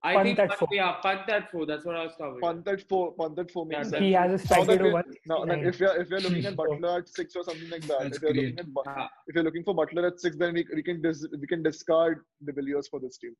[0.07, 0.69] I Pant think at Pant- four.
[0.71, 1.65] yeah, Pant at four.
[1.65, 2.41] That's what I was covering.
[2.43, 4.03] Pant at four, Pant at four makes Yeah, sense.
[4.03, 5.15] He has a Now strike rate of one.
[5.27, 8.01] now, like if you're if you're looking at Buttler at six or something like that,
[8.03, 9.07] That's if you're looking at Bu- Yeah.
[9.29, 12.21] if you're looking for Butler at six, then we, we can dis, we can discard
[12.45, 13.35] De Villiers for this team.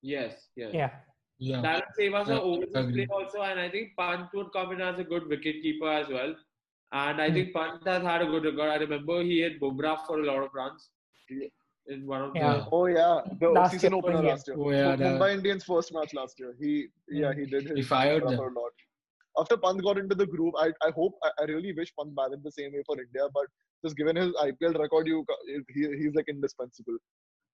[0.00, 0.70] Yes, yes.
[0.72, 0.90] Yeah.
[1.38, 1.60] Yeah.
[1.60, 4.72] That would save us Yeah, an overseas play also, and I think Pant would come
[4.72, 6.34] in as a good wicket keeper as well.
[6.92, 7.34] And I Hmm.
[7.34, 8.70] think Pant has had a good record.
[8.70, 10.90] I remember he hit Bumrah for a lot of runs
[11.88, 12.54] in one of Yeah.
[12.54, 12.68] the.
[12.72, 14.28] Oh yeah, the Last season year, opener yeah.
[14.30, 14.56] last year.
[14.58, 16.54] Oh, yeah, Mu- that- Mumbai Indians first match last year.
[16.60, 18.38] He yeah he did his He fired them.
[18.38, 18.72] a lot.
[19.38, 22.42] After Pant got into the group, I, I hope I, I really wish Pant batted
[22.44, 23.46] the same way for India, but
[23.84, 25.24] just given his IPL record, you
[25.74, 26.96] he, he's like indispensable.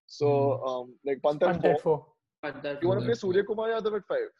[0.06, 0.28] So
[0.62, 0.68] Hmm.
[0.70, 1.72] um like Pant at four.
[1.74, 2.06] at four.
[2.42, 4.30] Pant at You want to play That's Suryakumar Yadav at five?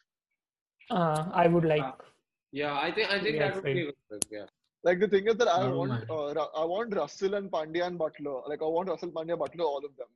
[0.90, 1.82] Uh, I would like.
[1.82, 1.96] Ah.
[2.52, 4.46] Yeah, I think I think Yeah, that would be good yeah.
[4.82, 7.50] Like the thing is that I I don't want uh, Ra- I want Russell and
[7.50, 8.48] Pandya and Buttler.
[8.48, 10.06] Like I want Russell, Pandya, Buttler, all of them.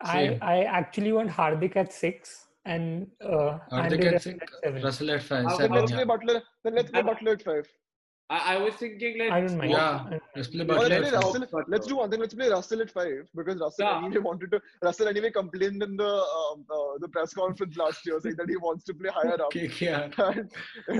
[0.00, 0.38] I Same.
[0.42, 4.82] I actually want Hardik at six and uh, Hardik Andre at Russell six, at seven.
[4.82, 5.96] Russell at five, How Then let's Yeah.
[5.98, 6.42] play Buttler.
[6.64, 7.68] Then let's play Buttler at five.
[8.32, 9.72] I, I was thinking like I don't mind.
[9.72, 10.04] Yeah.
[10.12, 11.22] I Let's play Buttler let's at play five.
[11.24, 11.46] Russell.
[11.52, 11.64] Buttler.
[11.74, 12.20] Let's do one thing.
[12.20, 13.98] Let's play Russell at five because Russell Yeah.
[14.06, 14.60] anyway wanted to.
[14.82, 18.56] Russell anyway complained in the um, uh, the press conference last year saying that he
[18.56, 19.40] wants to play higher up.
[19.54, 20.08] Okay, yeah.
[20.18, 20.50] and,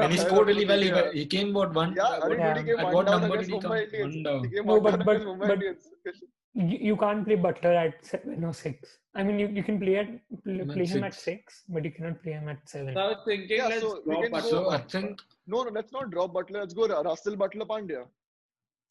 [0.03, 0.83] And he scored really well.
[1.12, 1.95] He, he came what one?
[1.97, 2.59] Yeah, I what- mean, Yeah.
[2.59, 4.05] he came At one what down number against did he come?
[4.07, 4.66] One down.
[4.66, 5.89] No, but- but- but- Indians.
[6.55, 8.98] You, you can't play Buttler at seven or six.
[9.14, 10.09] I mean, you, you can play at
[10.44, 11.24] play, Him at play him at six.
[11.24, 12.94] six, but you cannot play him at seven.
[12.94, 15.62] So I was thinking Yeah, let's so we drop can go- So I think No,
[15.62, 16.61] no, let's not drop Buttler.
[16.61, 18.07] Let's go Ru- Russell, Buttler, Pandya.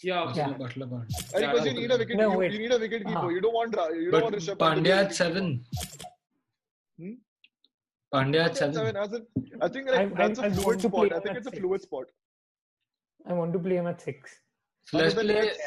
[0.01, 0.57] Yeah, Russell Yeah.
[0.57, 1.33] Buttler Buttler.
[1.35, 3.17] And Yeah, because you need a wicket, No, you, you need a wicket keeper.
[3.19, 3.27] Uh-huh.
[3.29, 5.63] You don't want you don't want But Rishabh to be Pandya at seven.
[6.99, 7.13] Hmm?
[8.13, 8.95] Pandya at Pandya seven.
[8.97, 9.25] As in,
[9.61, 11.13] I think like I- that's I- I a want fluid to spot.
[11.13, 11.59] I think it's a six.
[11.59, 12.05] fluid spot.
[13.27, 14.31] I want to play him at six.
[14.91, 15.59] So let's then play let's-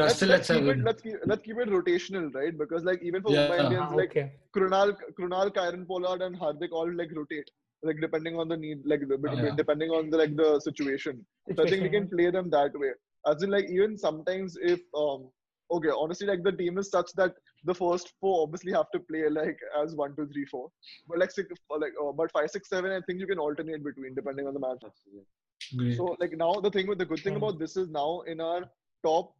[0.00, 0.78] Let's, let's at keep it.
[0.86, 2.56] Let's keep let's keep it rotational, right?
[2.62, 3.48] Because like even for Yeah.
[3.48, 4.32] Mumbai Indians, Ah, like okay.
[4.56, 7.50] Krunal, Krunal, Kieron Pollard, and Hardik all like rotate,
[7.82, 9.54] like depending on the need, like the, Yeah.
[9.62, 11.24] depending on the like the situation.
[11.54, 12.92] So I think we can play them that way.
[13.26, 15.30] As in, like even sometimes if um
[15.70, 19.28] okay, honestly, like the team is such that the first four obviously have to play
[19.28, 20.70] like as one, two, three, four.
[21.08, 21.48] But like six,
[21.86, 24.60] like uh, but five, six, seven, I think you can alternate between depending on the
[24.60, 24.82] match.
[25.76, 25.96] Great.
[25.96, 28.62] So like now the thing with the good thing about this is now in our
[29.04, 29.34] top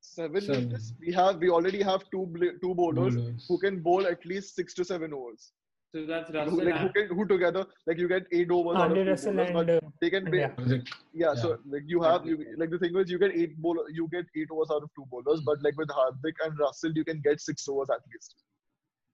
[0.00, 0.64] seven, Seven.
[0.68, 2.24] wickets, we have we already have two
[2.62, 3.46] two bowlers Bowlers.
[3.48, 5.52] who can bowl at least six to seven overs.
[5.94, 6.64] So that's Who, Russell.
[6.64, 9.50] like who and- can who together like you get eight overs out Andre Russell bowlers,
[9.56, 10.50] and uh, they can be, yeah.
[10.66, 10.78] yeah,
[11.14, 11.34] Yeah.
[11.34, 14.26] So like you have you, like the thing is you get eight bowler you get
[14.36, 17.40] eight overs out of two bowlers, but like with Hardik and Russell you can get
[17.40, 18.34] six overs at least.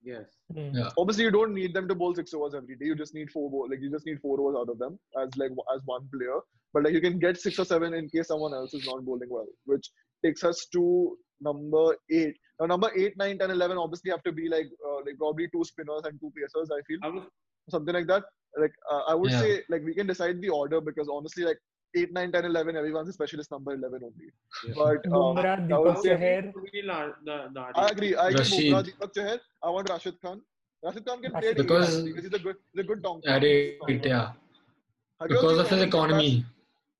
[0.05, 0.27] Yes.
[0.55, 0.91] mm, Yeah.
[0.99, 2.87] Obviously you don't need them to bowl six overs every day.
[2.87, 5.37] You just need four bowl, like you just need four overs out of them as
[5.37, 6.39] like as one player.
[6.73, 9.31] But like you can get six or seven in case someone else is not bowling
[9.31, 9.89] well, which
[10.25, 12.37] takes us to number eight.
[12.61, 15.65] Now number eight, nine, 10, 11 obviously have to be like uh, like probably two
[15.65, 16.71] spinners and two pacers.
[16.71, 17.25] I feel I was,
[17.71, 18.25] something like that.
[18.61, 19.41] Like uh, I would Yeah.
[19.41, 21.59] say like we can decide the order because honestly like
[21.97, 24.15] 8, 9, 10, 11, everyone's a specialist number 11 only.
[24.67, 24.75] Yeah.
[24.77, 26.13] But uh, Bumrah, I would say-.
[26.13, 28.17] I agree.
[28.17, 28.39] I agree.
[28.39, 28.73] Rashid.
[28.73, 29.39] Bumrah, Deepak Chahar.
[29.63, 30.41] I want Rashid Khan.
[30.83, 33.25] Rashid Khan can play at Because- actually, because he's a good, he's a good donk.
[33.27, 34.33] At eight, yeah.
[35.21, 36.45] Have Because of his Big Bash- economy.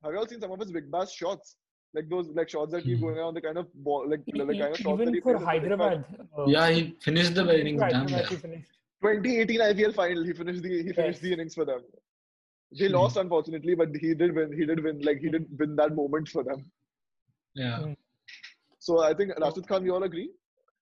[0.05, 1.57] Have you all seen some of his big bash shots?
[1.95, 3.05] Like those like shots that keep Hmm.
[3.05, 5.21] going around the kind of ball, like the e- kind of shots that even he
[5.21, 5.89] for plays in the Big Bash.
[5.89, 6.05] Hyderabad.
[6.39, 8.29] uh, Yeah, he finished the even innings for damn Hyderabad well.
[8.31, 8.71] he finished.
[9.03, 11.21] 2018 IPL final, he finished the he finished Yes.
[11.21, 11.81] the innings for them.
[12.79, 12.95] They Hmm.
[12.95, 14.53] lost unfortunately, but he did win.
[14.61, 15.01] He did win.
[15.09, 16.65] Like he did win that moment for them.
[17.55, 17.95] Yeah.
[18.79, 20.31] So I think Rashid Khan, we all agree.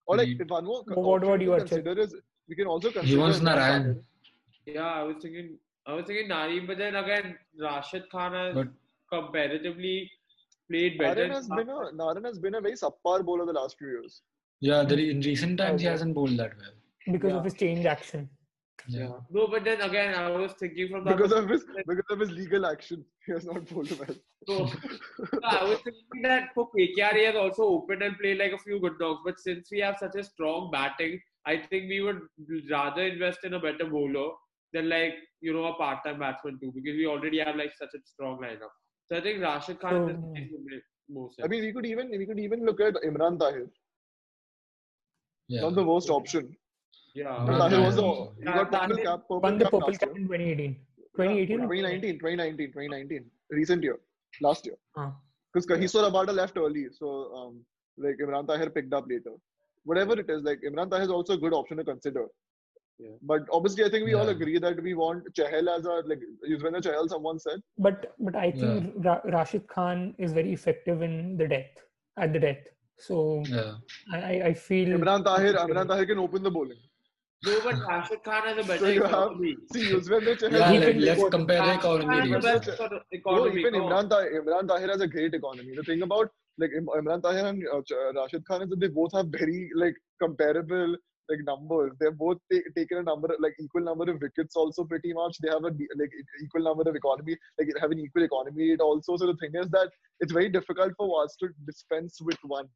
[0.07, 2.15] Or like He- one more What- what option about you, consider is
[2.49, 4.05] we can also consider He wants Imran Narayan.
[4.67, 8.73] Yeah, I was thinking, I was thinking Nari, but then again, Rashid Khan has But-
[9.11, 10.11] comparatively
[10.69, 11.27] played better.
[11.27, 14.23] Narayan has been a Narayan has been a very subpar bowler the last few years.
[14.61, 16.75] Yeah, the, in recent times he hasn't bowled that well.
[17.15, 17.39] because Yeah.
[17.39, 18.29] of his change action.
[18.89, 19.13] Yeah.
[19.31, 22.31] No, but then again, I was thinking from the Because of his because of his
[22.33, 23.05] legal action.
[23.27, 24.17] He has not bowled well.
[24.49, 24.69] So,
[25.45, 28.81] I was thinking that for KKR, he has also opened and played like a few
[28.81, 29.21] good knocks.
[29.25, 32.21] But since we have such a strong batting, I think we would
[32.71, 34.31] rather invest in a better bowler
[34.73, 37.99] than like you know a part-time batsman too, because we already have like such a
[38.05, 38.73] strong lineup.
[39.09, 40.81] So I think Rashid Khan So- is the oh.
[41.09, 41.41] most.
[41.45, 43.71] I mean we could even we could even look at Imran Tahir.
[45.49, 45.61] Yeah.
[45.61, 46.57] Not the worst option.
[47.15, 47.27] Yeah.
[47.47, 48.29] Imran Tahir was the Tahir.
[48.39, 50.77] he got purple Tahir cap purple Won the cap purple cap in 2018.
[51.17, 53.99] 2018 or 2019, 2019, 2019, recent year,
[54.41, 54.77] last year.
[54.97, 55.11] Huh.
[55.53, 57.09] Because Kagiso Rabada left early, so
[57.39, 57.61] um,
[57.99, 59.35] like Imran Tahir picked up later.
[59.85, 62.25] Whatever it is, like Imran Tahir is also a good option to consider.
[62.99, 63.11] Yeah.
[63.23, 66.81] But obviously, I think we all agree that we want Chahal as a like Yuzvendra
[66.87, 67.09] Chahal.
[67.11, 71.83] Someone said But but I think Ra- Rashid Khan is very effective in the death
[72.17, 72.65] at the death.
[72.99, 73.73] So Yeah.
[74.13, 75.53] I I- I feel Imran Tahir.
[75.67, 76.81] Imran Tahir can open the bowling.
[77.45, 79.57] No, but Rashid Khan has a better So you have economy.
[79.73, 80.53] see Yuzvendra Chahal.
[80.53, 82.31] Yeah, he like, let's report- compare the economy.
[82.31, 83.23] has the rates.
[83.27, 83.91] No, even Come on.
[83.93, 85.73] Imran Tahir, Imran Tahir has a great economy.
[85.75, 89.27] The thing about like Imran Tahir and uh, Rashid Khan is that they both have
[89.27, 90.95] very like comparable
[91.31, 91.93] like numbers.
[91.99, 95.37] They're both ta- taken a number like equal number of wickets also pretty much.
[95.43, 95.73] They have a
[96.03, 99.17] like e- equal number of economy like have an equal economy rate also.
[99.17, 99.89] So the thing is that
[100.21, 102.67] it's very difficult for us to dispense with one.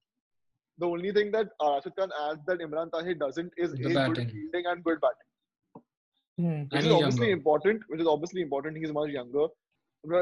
[0.78, 4.16] The only thing that Rashid Khan adds that Imran Tahir doesn't is The a good
[4.30, 5.82] fielding and good batting
[6.38, 6.44] Hmm.
[6.46, 7.32] And which is obviously younger.
[7.38, 7.82] important.
[7.88, 8.76] Which is obviously important.
[8.76, 9.46] He's much younger.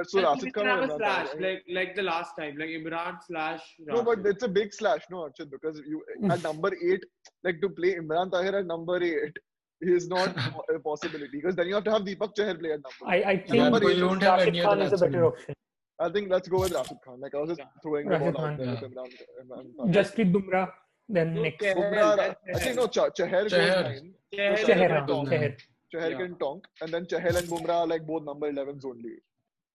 [0.04, 2.56] So And Rashid Khan can have and a slash Tahir- like like the last time,
[2.56, 3.62] like Imran slash.
[3.80, 7.02] No, but it's a big slash, no, Archit, because you at number eight,
[7.42, 9.36] like to play Imran Tahir at number eight
[9.82, 10.36] is not
[10.76, 13.04] a possibility because then you have to have Deepak Chahar play at number.
[13.16, 15.10] I, I think Number eight you don't have Rashid any Khan other is a better
[15.10, 15.32] batsman.
[15.32, 15.54] option.
[16.00, 17.20] I think let's go with Rashid Khan.
[17.20, 17.66] Like I was just Yeah.
[17.82, 18.88] throwing the Rashid ball out Khan, there with yeah.
[18.88, 19.10] Imran,
[19.42, 19.92] Imran Tahir.
[20.02, 20.72] Jasprit Bumrah,
[21.08, 21.64] then No, next.
[21.64, 23.82] Chahar, Bumrah, that's I think no, Ch- Chahar goes Chahar.
[23.84, 24.14] nine.
[24.34, 24.56] Chahar
[25.92, 26.18] So Yeah.
[26.18, 29.14] can tonk, and then Chahal and Bumrah are like both number 11s only.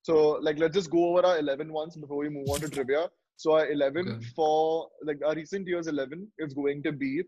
[0.01, 0.15] So
[0.47, 3.09] like let's just go over our 11 ones before we move on to trivia.
[3.37, 4.25] So our 11 Okay.
[4.35, 7.23] for like our recent years 11 is going to be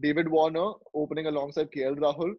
[0.00, 2.32] David Warner opening alongside KL Rahul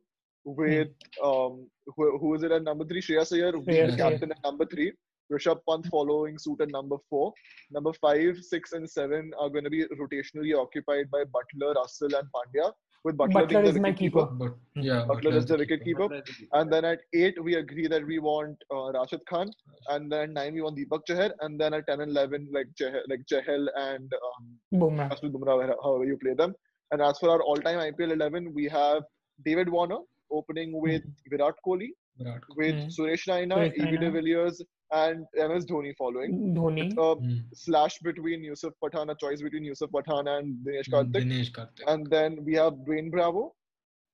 [0.45, 0.89] with
[1.23, 3.01] um who, who is it at number three?
[3.01, 4.11] Shreya Iyer being Shreyas the Iyer.
[4.11, 4.91] captain at number three.
[5.31, 7.33] Rishabh Pant following suit at number four.
[7.71, 12.27] Number five, six, and seven are going to be rotationally occupied by Buttler, Russell, and
[12.35, 12.71] Pandya.
[13.05, 13.97] With Buttler, Buttler being the is my wicketkeeper.
[13.97, 14.25] keeper.
[14.25, 16.07] But yeah, Buttler is the wicket keeper.
[16.07, 16.23] Buttler.
[16.53, 19.51] And then at eight, we agree that we want uh, Rashid Khan.
[19.89, 21.31] And then at nine, we want Deepak Chahar.
[21.41, 25.09] And then at 10 and 11, like Chahal, like Chahal and um, Bumrah.
[25.11, 26.53] Jasprit Bumrah, however you play them.
[26.91, 29.03] And as for our all time IPL 11, we have
[29.43, 29.97] David Warner
[30.31, 32.41] opening with Virat Kohli, Virat.
[32.55, 32.87] with Hmm.
[32.87, 33.81] Suresh Raina, Suresh E.B.
[33.97, 33.99] Raina.
[33.99, 34.61] de Villiers,
[35.01, 36.33] and MS Dhoni following.
[36.55, 36.85] Dhoni.
[36.97, 37.37] Uh, Hmm.
[37.53, 41.23] slash between Yusuf Pathan, a choice between Yusuf Pathan and Dinesh Karthik.
[41.23, 41.83] Dinesh Karthik.
[41.87, 43.43] And then we have Dwayne Bravo,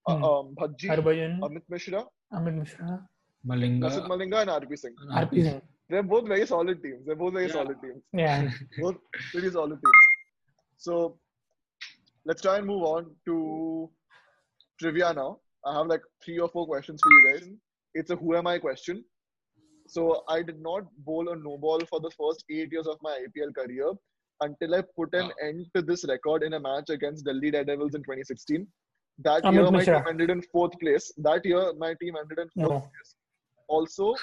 [0.08, 0.24] uh, Hmm.
[0.30, 2.94] um, Bhajji, Harbhajan, Amit Mishra, Amit Mishra,
[3.46, 3.84] Malinga.
[3.88, 4.96] Lasith Malinga, and RP Singh.
[5.24, 5.62] RP Singh.
[5.90, 7.06] They're both very solid teams.
[7.06, 7.54] They're both very Yeah.
[7.60, 8.04] solid teams.
[8.14, 8.52] Yeah.
[8.84, 8.98] Both
[9.32, 10.04] pretty solid teams.
[10.78, 11.18] So
[12.26, 13.90] let's try and move on to
[14.80, 15.40] trivia now.
[15.66, 17.50] I have like three or four questions for you guys.
[17.96, 19.04] It's a who am I question.
[19.90, 23.14] So I did not bowl a no ball for the first eight years of my
[23.26, 23.92] IPL career
[24.42, 28.02] until I put an end to this record in a match against Delhi Daredevils in
[28.04, 28.68] 2016.
[29.24, 29.96] That Amit year, my Mishra.
[29.98, 31.12] team ended in fourth place.
[31.18, 32.92] That year, my team ended in fourth No.
[32.92, 33.16] place.
[33.68, 34.16] Also,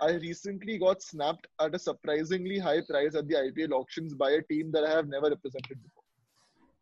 [0.00, 4.42] I recently got snapped at a surprisingly high price at the IPL auctions by a
[4.42, 6.04] team that I have never represented before.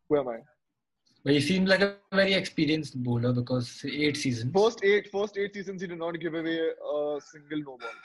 [0.09, 0.39] Who am I?
[1.25, 4.53] But he seems like a very experienced bowler because eight seasons.
[4.55, 7.97] First eight, first eight seasons, he did not give away a single no ball.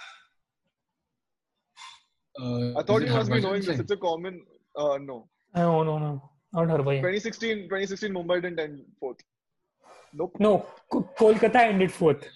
[2.40, 3.80] Uh, I thought is you it must be Harbhajan knowing this.
[3.80, 4.42] It's a common.
[4.76, 5.28] Uh, no.
[5.56, 6.30] No, no, no.
[6.54, 7.02] Not Harbhajan.
[7.02, 9.18] 2016, 2016, Mumbai didn't end fourth.
[10.14, 10.36] Nope.
[10.40, 12.28] No, Ko- Kolkata ended fourth.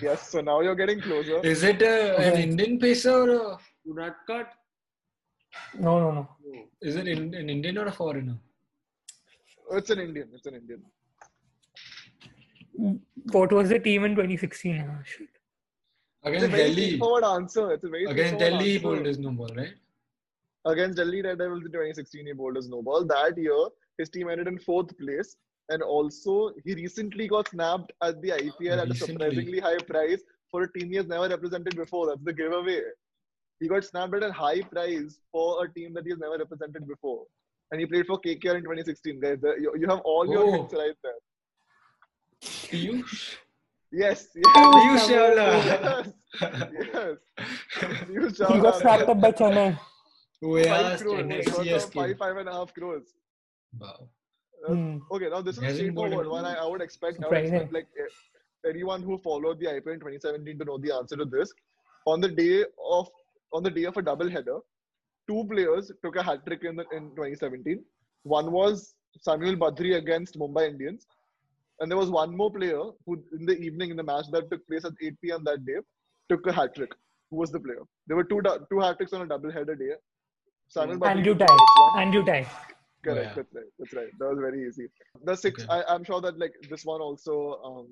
[0.00, 0.28] Yes.
[0.30, 1.40] So now you're getting closer.
[1.40, 1.86] Is it uh,
[2.22, 2.42] an Okay.
[2.44, 4.46] Indian pacer or a, Unadkat?
[5.78, 6.28] No, no, no.
[6.44, 6.62] No.
[6.82, 8.38] is it in, an Indian or a foreigner?
[9.72, 10.28] It's an Indian.
[10.34, 10.82] It's an Indian.
[13.32, 14.86] What was the team in 2016?
[14.88, 15.28] Ah, shit.
[15.28, 16.72] It's a Against Delhi.
[16.72, 17.72] straightforward answer.
[17.72, 19.74] It's a very Against Delhi, he bowled his no ball, right?
[20.66, 23.04] against Delhi Daredevils in 2016, he bowled a no ball.
[23.06, 25.36] That year, his team ended in fourth place.
[25.70, 30.62] And also, he recently got snapped at the IPL at a surprisingly high price for
[30.64, 32.08] a team he has never represented before.
[32.08, 32.80] That's the giveaway.
[33.60, 36.86] He got snapped at a high price for a team that he has never represented
[36.86, 37.24] before.
[37.72, 39.20] and he played for KKR in 2016.
[39.20, 40.52] Guys, uh, you, you have all your Oh.
[40.52, 41.20] hints right there.
[42.42, 43.36] Piyush?
[43.92, 45.46] Yes, Piyush yes, Chawla.
[45.64, 46.12] yes,
[46.72, 47.16] yes.
[48.06, 49.78] Piyush He got snapped up by Chennai.
[50.42, 51.20] Oh yeah, Five crores.
[51.22, 51.94] Chennai He got CSK.
[51.94, 53.06] Five, five and a half crores.
[53.78, 53.88] Wow.
[53.88, 54.98] Uh, Hmm.
[55.10, 56.44] Okay, now this is a Hasn't straightforward one.
[56.44, 60.00] I, I would expect, I would expect like eh, anyone who followed the IPL in
[60.00, 61.50] 2017 to know the answer to this.
[62.06, 63.08] On the day of
[63.54, 64.58] on the day of a double header,
[65.28, 67.82] two players took a hat trick in the, in 2017.
[68.24, 71.06] One was Samuel Badree against Mumbai Indians,
[71.80, 74.66] and there was one more player who in the evening in the match that took
[74.66, 75.44] place at 8 p.m.
[75.44, 75.78] that day
[76.28, 76.92] took a hat trick.
[77.30, 77.82] Who was the player?
[78.06, 79.92] There were two two hat tricks on a double header day.
[80.68, 81.56] Samuel Badree Andrew took the Tye.
[81.56, 82.02] first one.
[82.02, 82.46] Andrew Tye.
[83.04, 83.26] Correct.
[83.28, 83.34] yeah.
[83.34, 83.70] That's right.
[83.78, 84.08] That's right.
[84.18, 84.88] That was very easy.
[85.24, 85.62] The six.
[85.64, 85.72] Okay.
[85.72, 87.88] I, I'm sure that like this one also, um,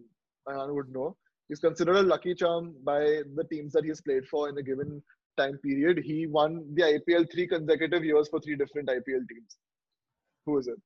[0.48, 1.16] Ayaan would know.
[1.48, 3.00] He's considered a lucky charm by
[3.34, 5.02] the teams that he's played for in a given
[5.38, 5.98] time period.
[6.04, 9.56] He won the IPL three consecutive years for three different IPL teams.
[10.44, 10.78] Who is it?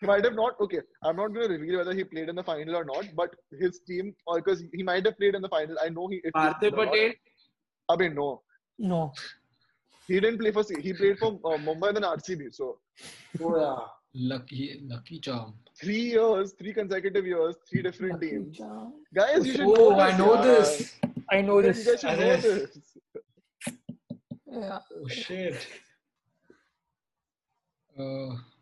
[0.00, 0.58] He might have not.
[0.60, 3.34] Okay, I'm not going to reveal whether he played in the final or not, but
[3.60, 5.76] his team, or because he might have played in the final.
[5.84, 6.16] I know he.
[6.16, 7.12] If he Parthiv did not- Patel.
[7.90, 8.42] I mean, no.
[8.78, 9.12] No.
[10.08, 10.62] He didn't play for.
[10.64, 12.54] C- He played for uh, Mumbai and then RCB.
[12.54, 12.78] So
[13.42, 13.86] Oh yeah.
[14.12, 15.54] Lucky, lucky charm.
[15.80, 18.56] three years, three consecutive years, three different Lucky teams.
[18.58, 18.94] charm.
[19.14, 20.18] Guys, you should Oh, know I this.
[20.18, 20.42] know yaar.
[20.42, 20.94] this.
[21.30, 21.86] I know You this.
[21.86, 22.78] guys should know this.
[24.50, 24.78] Yeah.
[24.96, 25.66] Oh shit.
[27.98, 28.34] Uh,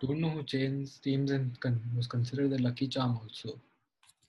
[0.00, 3.58] don't know who changed teams and con- was considered the lucky charm also.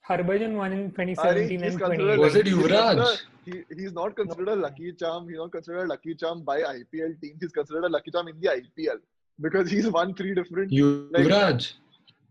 [0.07, 2.19] Harbhajan won in 2017 and considered 2018.
[2.19, 2.95] Was it he's Yuvraj?
[2.95, 5.27] considered- He, he's not considered a lucky charm.
[5.27, 7.37] He's not considered a lucky charm by IPL teams.
[7.41, 8.99] He's considered a lucky charm in the IPL
[9.41, 10.71] because he's won three different.
[10.71, 11.73] Yuvraj.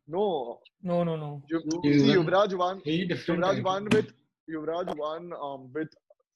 [0.09, 1.43] No, No, no, no.
[1.49, 2.81] Yu- He's see, Yuvraj won.
[2.83, 3.43] Three different.
[3.45, 4.13] Yuvraj won with
[4.53, 5.89] Yuvraj won um, with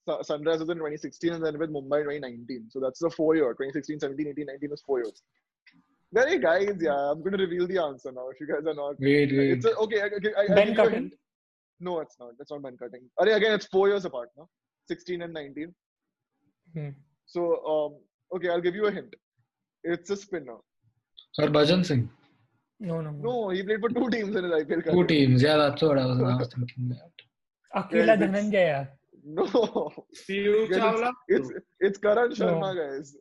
[0.07, 2.71] Su- Sunrisers in 2016 and then with Mumbai in 2019.
[2.71, 3.53] So that's the four year.
[3.53, 5.23] 2016, 17, 18, 19 was four years.
[6.13, 6.93] Very guys, yeah.
[7.11, 8.29] I'm going to reveal the answer now.
[8.29, 9.53] If you guys are not, Wait, wait.
[9.53, 10.03] it's a, okay.
[10.03, 11.11] I, I, I, Ben give Cutting?
[11.81, 12.31] No, it's not.
[12.39, 13.01] That's not Ben cutting.
[13.19, 14.49] Arey, again, it's four years apart, no?
[14.89, 15.75] 16 and 19.
[16.75, 16.89] Hmm.
[17.27, 17.93] So, um,
[18.37, 19.15] okay, I'll give you a hint.
[19.85, 20.57] It's a spinner.
[21.41, 22.09] Harbhajan Singh.
[22.79, 23.23] No, no, no.
[23.23, 25.07] No, he played for two teams in his IPL Two career.
[25.07, 25.43] teams.
[25.43, 27.11] Yeah, that's what I was, I was thinking that.
[27.75, 28.89] Akila Yeah, it's- Dhananjaya.
[29.25, 29.45] No,
[30.29, 31.13] Piyush Guys, Chawla.
[31.29, 32.35] it's it's Karan No.
[32.35, 33.17] Sharma, guys.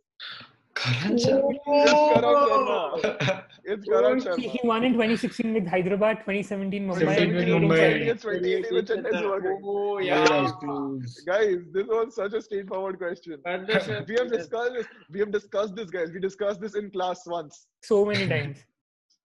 [0.81, 1.53] Karan Sharma.
[1.63, 3.43] It's Karan Sharma.
[3.63, 4.39] It's Karan He, Sharma.
[4.39, 7.77] he won in 2016 with Hyderabad, 2017 Mumbai, 2018 Mumbai.
[7.77, 8.07] Chennai.
[8.07, 10.25] It's 28 with Chennai Oh Yeah, yeah.
[10.27, 11.19] that was close.
[11.25, 13.37] Guys, this was such a straightforward question.
[14.07, 14.87] We have discussed this.
[15.11, 16.11] We have discussed this, guys.
[16.11, 17.67] We discussed this in class once.
[17.83, 18.57] So many times.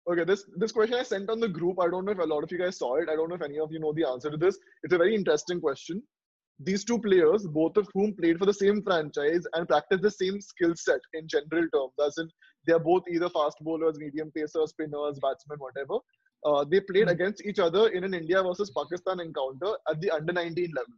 [0.09, 1.81] Okay, this this question I sent on the group.
[1.81, 3.09] I don't know if a lot of you guys saw it.
[3.13, 4.57] I don't know if any of you know the answer to this.
[4.85, 6.01] It's a very interesting question.
[6.59, 10.41] These two players, both of whom played for the same franchise and practice the same
[10.41, 12.31] skill set in general terms, as in
[12.67, 15.99] they are both either fast bowlers, medium pacers, spinners, batsmen, whatever.
[16.45, 20.33] Uh, they played against each other in an India versus Pakistan encounter at the under
[20.33, 20.95] 19 level.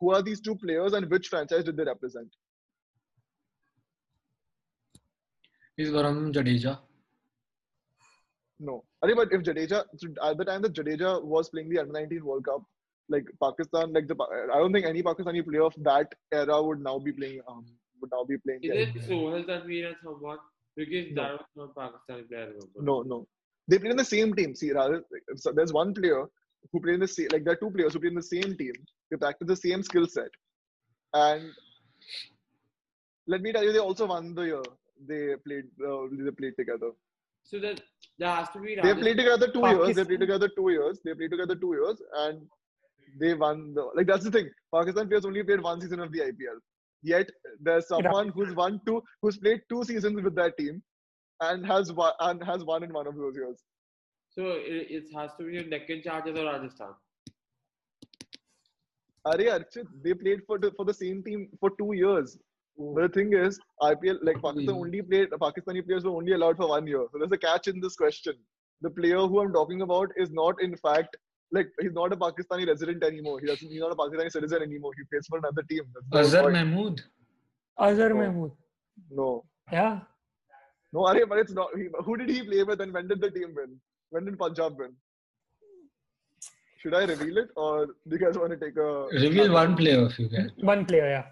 [0.00, 2.28] Who are these two players and which franchise did they represent?
[5.76, 6.78] He's Varun Jadeja.
[8.60, 8.84] No.
[9.04, 9.84] Arey, but if Jadeja,
[10.22, 12.62] at the time that Jadeja was playing the under 19 World Cup,
[13.08, 14.16] like Pakistan, like the,
[14.52, 17.64] I don't think any Pakistani player of that era would now be playing, um,
[18.00, 18.60] would now be playing.
[18.62, 19.02] Is it.
[19.06, 20.38] Sohail Tanvir and someone?
[20.76, 21.22] Because No.
[21.22, 22.52] that was not Pakistani player.
[22.76, 23.26] No, no.
[23.68, 24.54] They played in the same team.
[24.54, 25.04] See, rather,
[25.36, 26.24] so there's one player
[26.72, 28.56] who played in the same, like there are two players who play in the same
[28.56, 28.72] team.
[29.10, 30.30] They practice the same skill set.
[31.12, 31.50] And
[33.26, 34.62] let me tell you, they also won the year.
[35.06, 36.90] They played, uh, they played together.
[37.44, 37.80] So that
[38.18, 38.76] there has to be.
[38.82, 39.96] They played together two years.
[39.96, 40.98] They played together two years.
[41.04, 42.46] They played together two years, and
[43.18, 43.88] they won the.
[43.94, 44.48] Like that's the thing.
[44.74, 46.58] Pakistan players only played one season of the IPL.
[47.02, 47.28] Yet
[47.60, 50.82] there's someone who's won two, who's played two seasons with that team,
[51.40, 53.62] and has won and has won in one of those years.
[54.30, 56.94] So it, it has to be your neck in Deccan Chargers or Rajasthan.
[59.26, 62.36] Are Archit, they played for the, for the same team for two years.
[62.76, 66.68] But the thing is, IPL like Pakistan only played Pakistani players were only allowed for
[66.68, 67.06] one year.
[67.12, 68.34] So there's a catch in this question.
[68.82, 71.16] The player who I'm talking about is not in fact
[71.52, 73.40] like he's not a Pakistani resident anymore.
[73.40, 74.92] He doesn't he's not a Pakistani citizen anymore.
[74.96, 75.82] He plays for another team.
[75.94, 76.50] That's the Azhar whole.
[76.52, 77.02] Mahmood.
[77.78, 78.16] Azhar No.
[78.16, 78.52] Mahmood.
[79.10, 79.44] No.
[79.72, 80.00] Yeah.
[80.92, 81.68] No, Arey, but it's not.
[81.76, 83.76] He, who did he play with and when did the team win?
[84.10, 84.92] When did Punjab win?
[86.78, 89.06] Should I reveal it or do you guys want to take a.
[89.26, 90.52] Reveal one player if you can.
[90.60, 91.26] One player, yeah.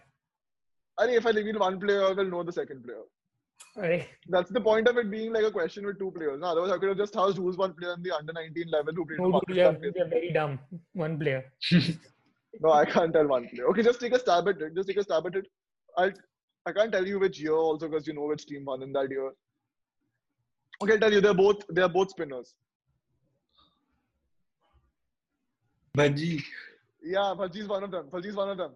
[0.98, 3.02] Arey, if I reveal one player, I will know the second player.
[3.76, 4.08] Alright.
[4.28, 6.40] That's the point of it being like a question with two players.
[6.40, 8.92] No, otherwise, I could have just asked who's one player in the under 19 level
[8.94, 9.92] who played No, for dude, you're, Pakistan.
[9.96, 10.58] you're very dumb.
[10.92, 11.44] One player.
[12.60, 13.66] No, I can't tell one player.
[13.68, 14.74] Okay, just take a stab at it.
[14.74, 15.46] Just take a stab at it.
[15.96, 16.12] I'll,
[16.66, 19.10] I can't tell you which year also because you know which team won in that
[19.10, 19.32] year.
[20.82, 22.52] Okay, I'll tell you they're both they're both spinners.
[25.96, 26.42] Bhaji.
[27.02, 28.08] Yeah, Bhaji's one of them.
[28.12, 28.72] Bhaji's one of them.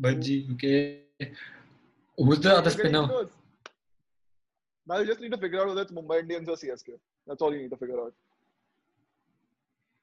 [0.00, 0.52] Bhaji.
[0.54, 1.00] Okay.
[2.16, 3.06] Who's the other spinner?
[3.06, 3.30] close.
[4.86, 6.90] Now you just need to figure out whether it's Mumbai Indians or CSK.
[7.26, 8.12] That's all you need to figure out.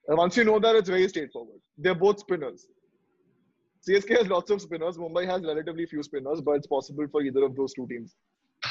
[0.07, 1.61] And once you know that, it's very straightforward.
[1.77, 2.67] They're both spinners.
[3.88, 4.97] CSK has lots of spinners.
[4.97, 8.15] Mumbai has relatively few spinners, but it's possible for either of those two teams.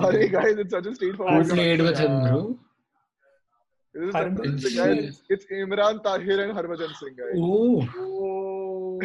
[0.00, 1.44] Hey guys, it's such a straightforward.
[1.44, 2.58] Who played with him, bro?
[3.94, 5.12] It is Harbhajan Singh.
[5.28, 7.36] It's Imran Tahir and Harbhajan Singh, guys.
[7.36, 7.86] Oh.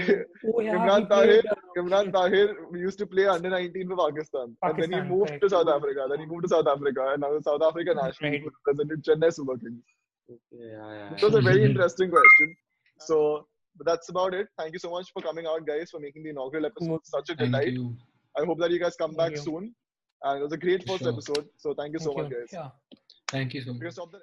[0.09, 0.75] Oh, oh yeah.
[0.77, 4.91] Imran Tahir, played, uh, Imran Tahir used to play under 19 for Pakistan, and then
[4.93, 5.43] he moved correct.
[5.43, 6.07] to South Africa.
[6.09, 8.39] Then he moved to South Africa, and now the South Africa national Right.
[8.41, 9.83] team represented Chennai Super Kings.
[10.29, 11.13] Okay, yeah, yeah.
[11.15, 12.55] It was a very interesting question.
[12.99, 13.47] So
[13.77, 14.47] but that's about it.
[14.57, 17.35] Thank you so much for coming out, guys, for making the inaugural episode such a
[17.35, 17.73] Thank delight.
[17.73, 17.95] you.
[18.35, 19.37] I hope that you guys come Thank back you.
[19.37, 19.75] soon.
[20.23, 21.11] And it was a great first Sure.
[21.13, 21.45] episode.
[21.57, 22.37] So thank you so Thank much, you.
[22.39, 22.49] guys.
[22.53, 22.69] Yeah.
[23.27, 23.81] Thank you so much.
[23.83, 24.21] can stop the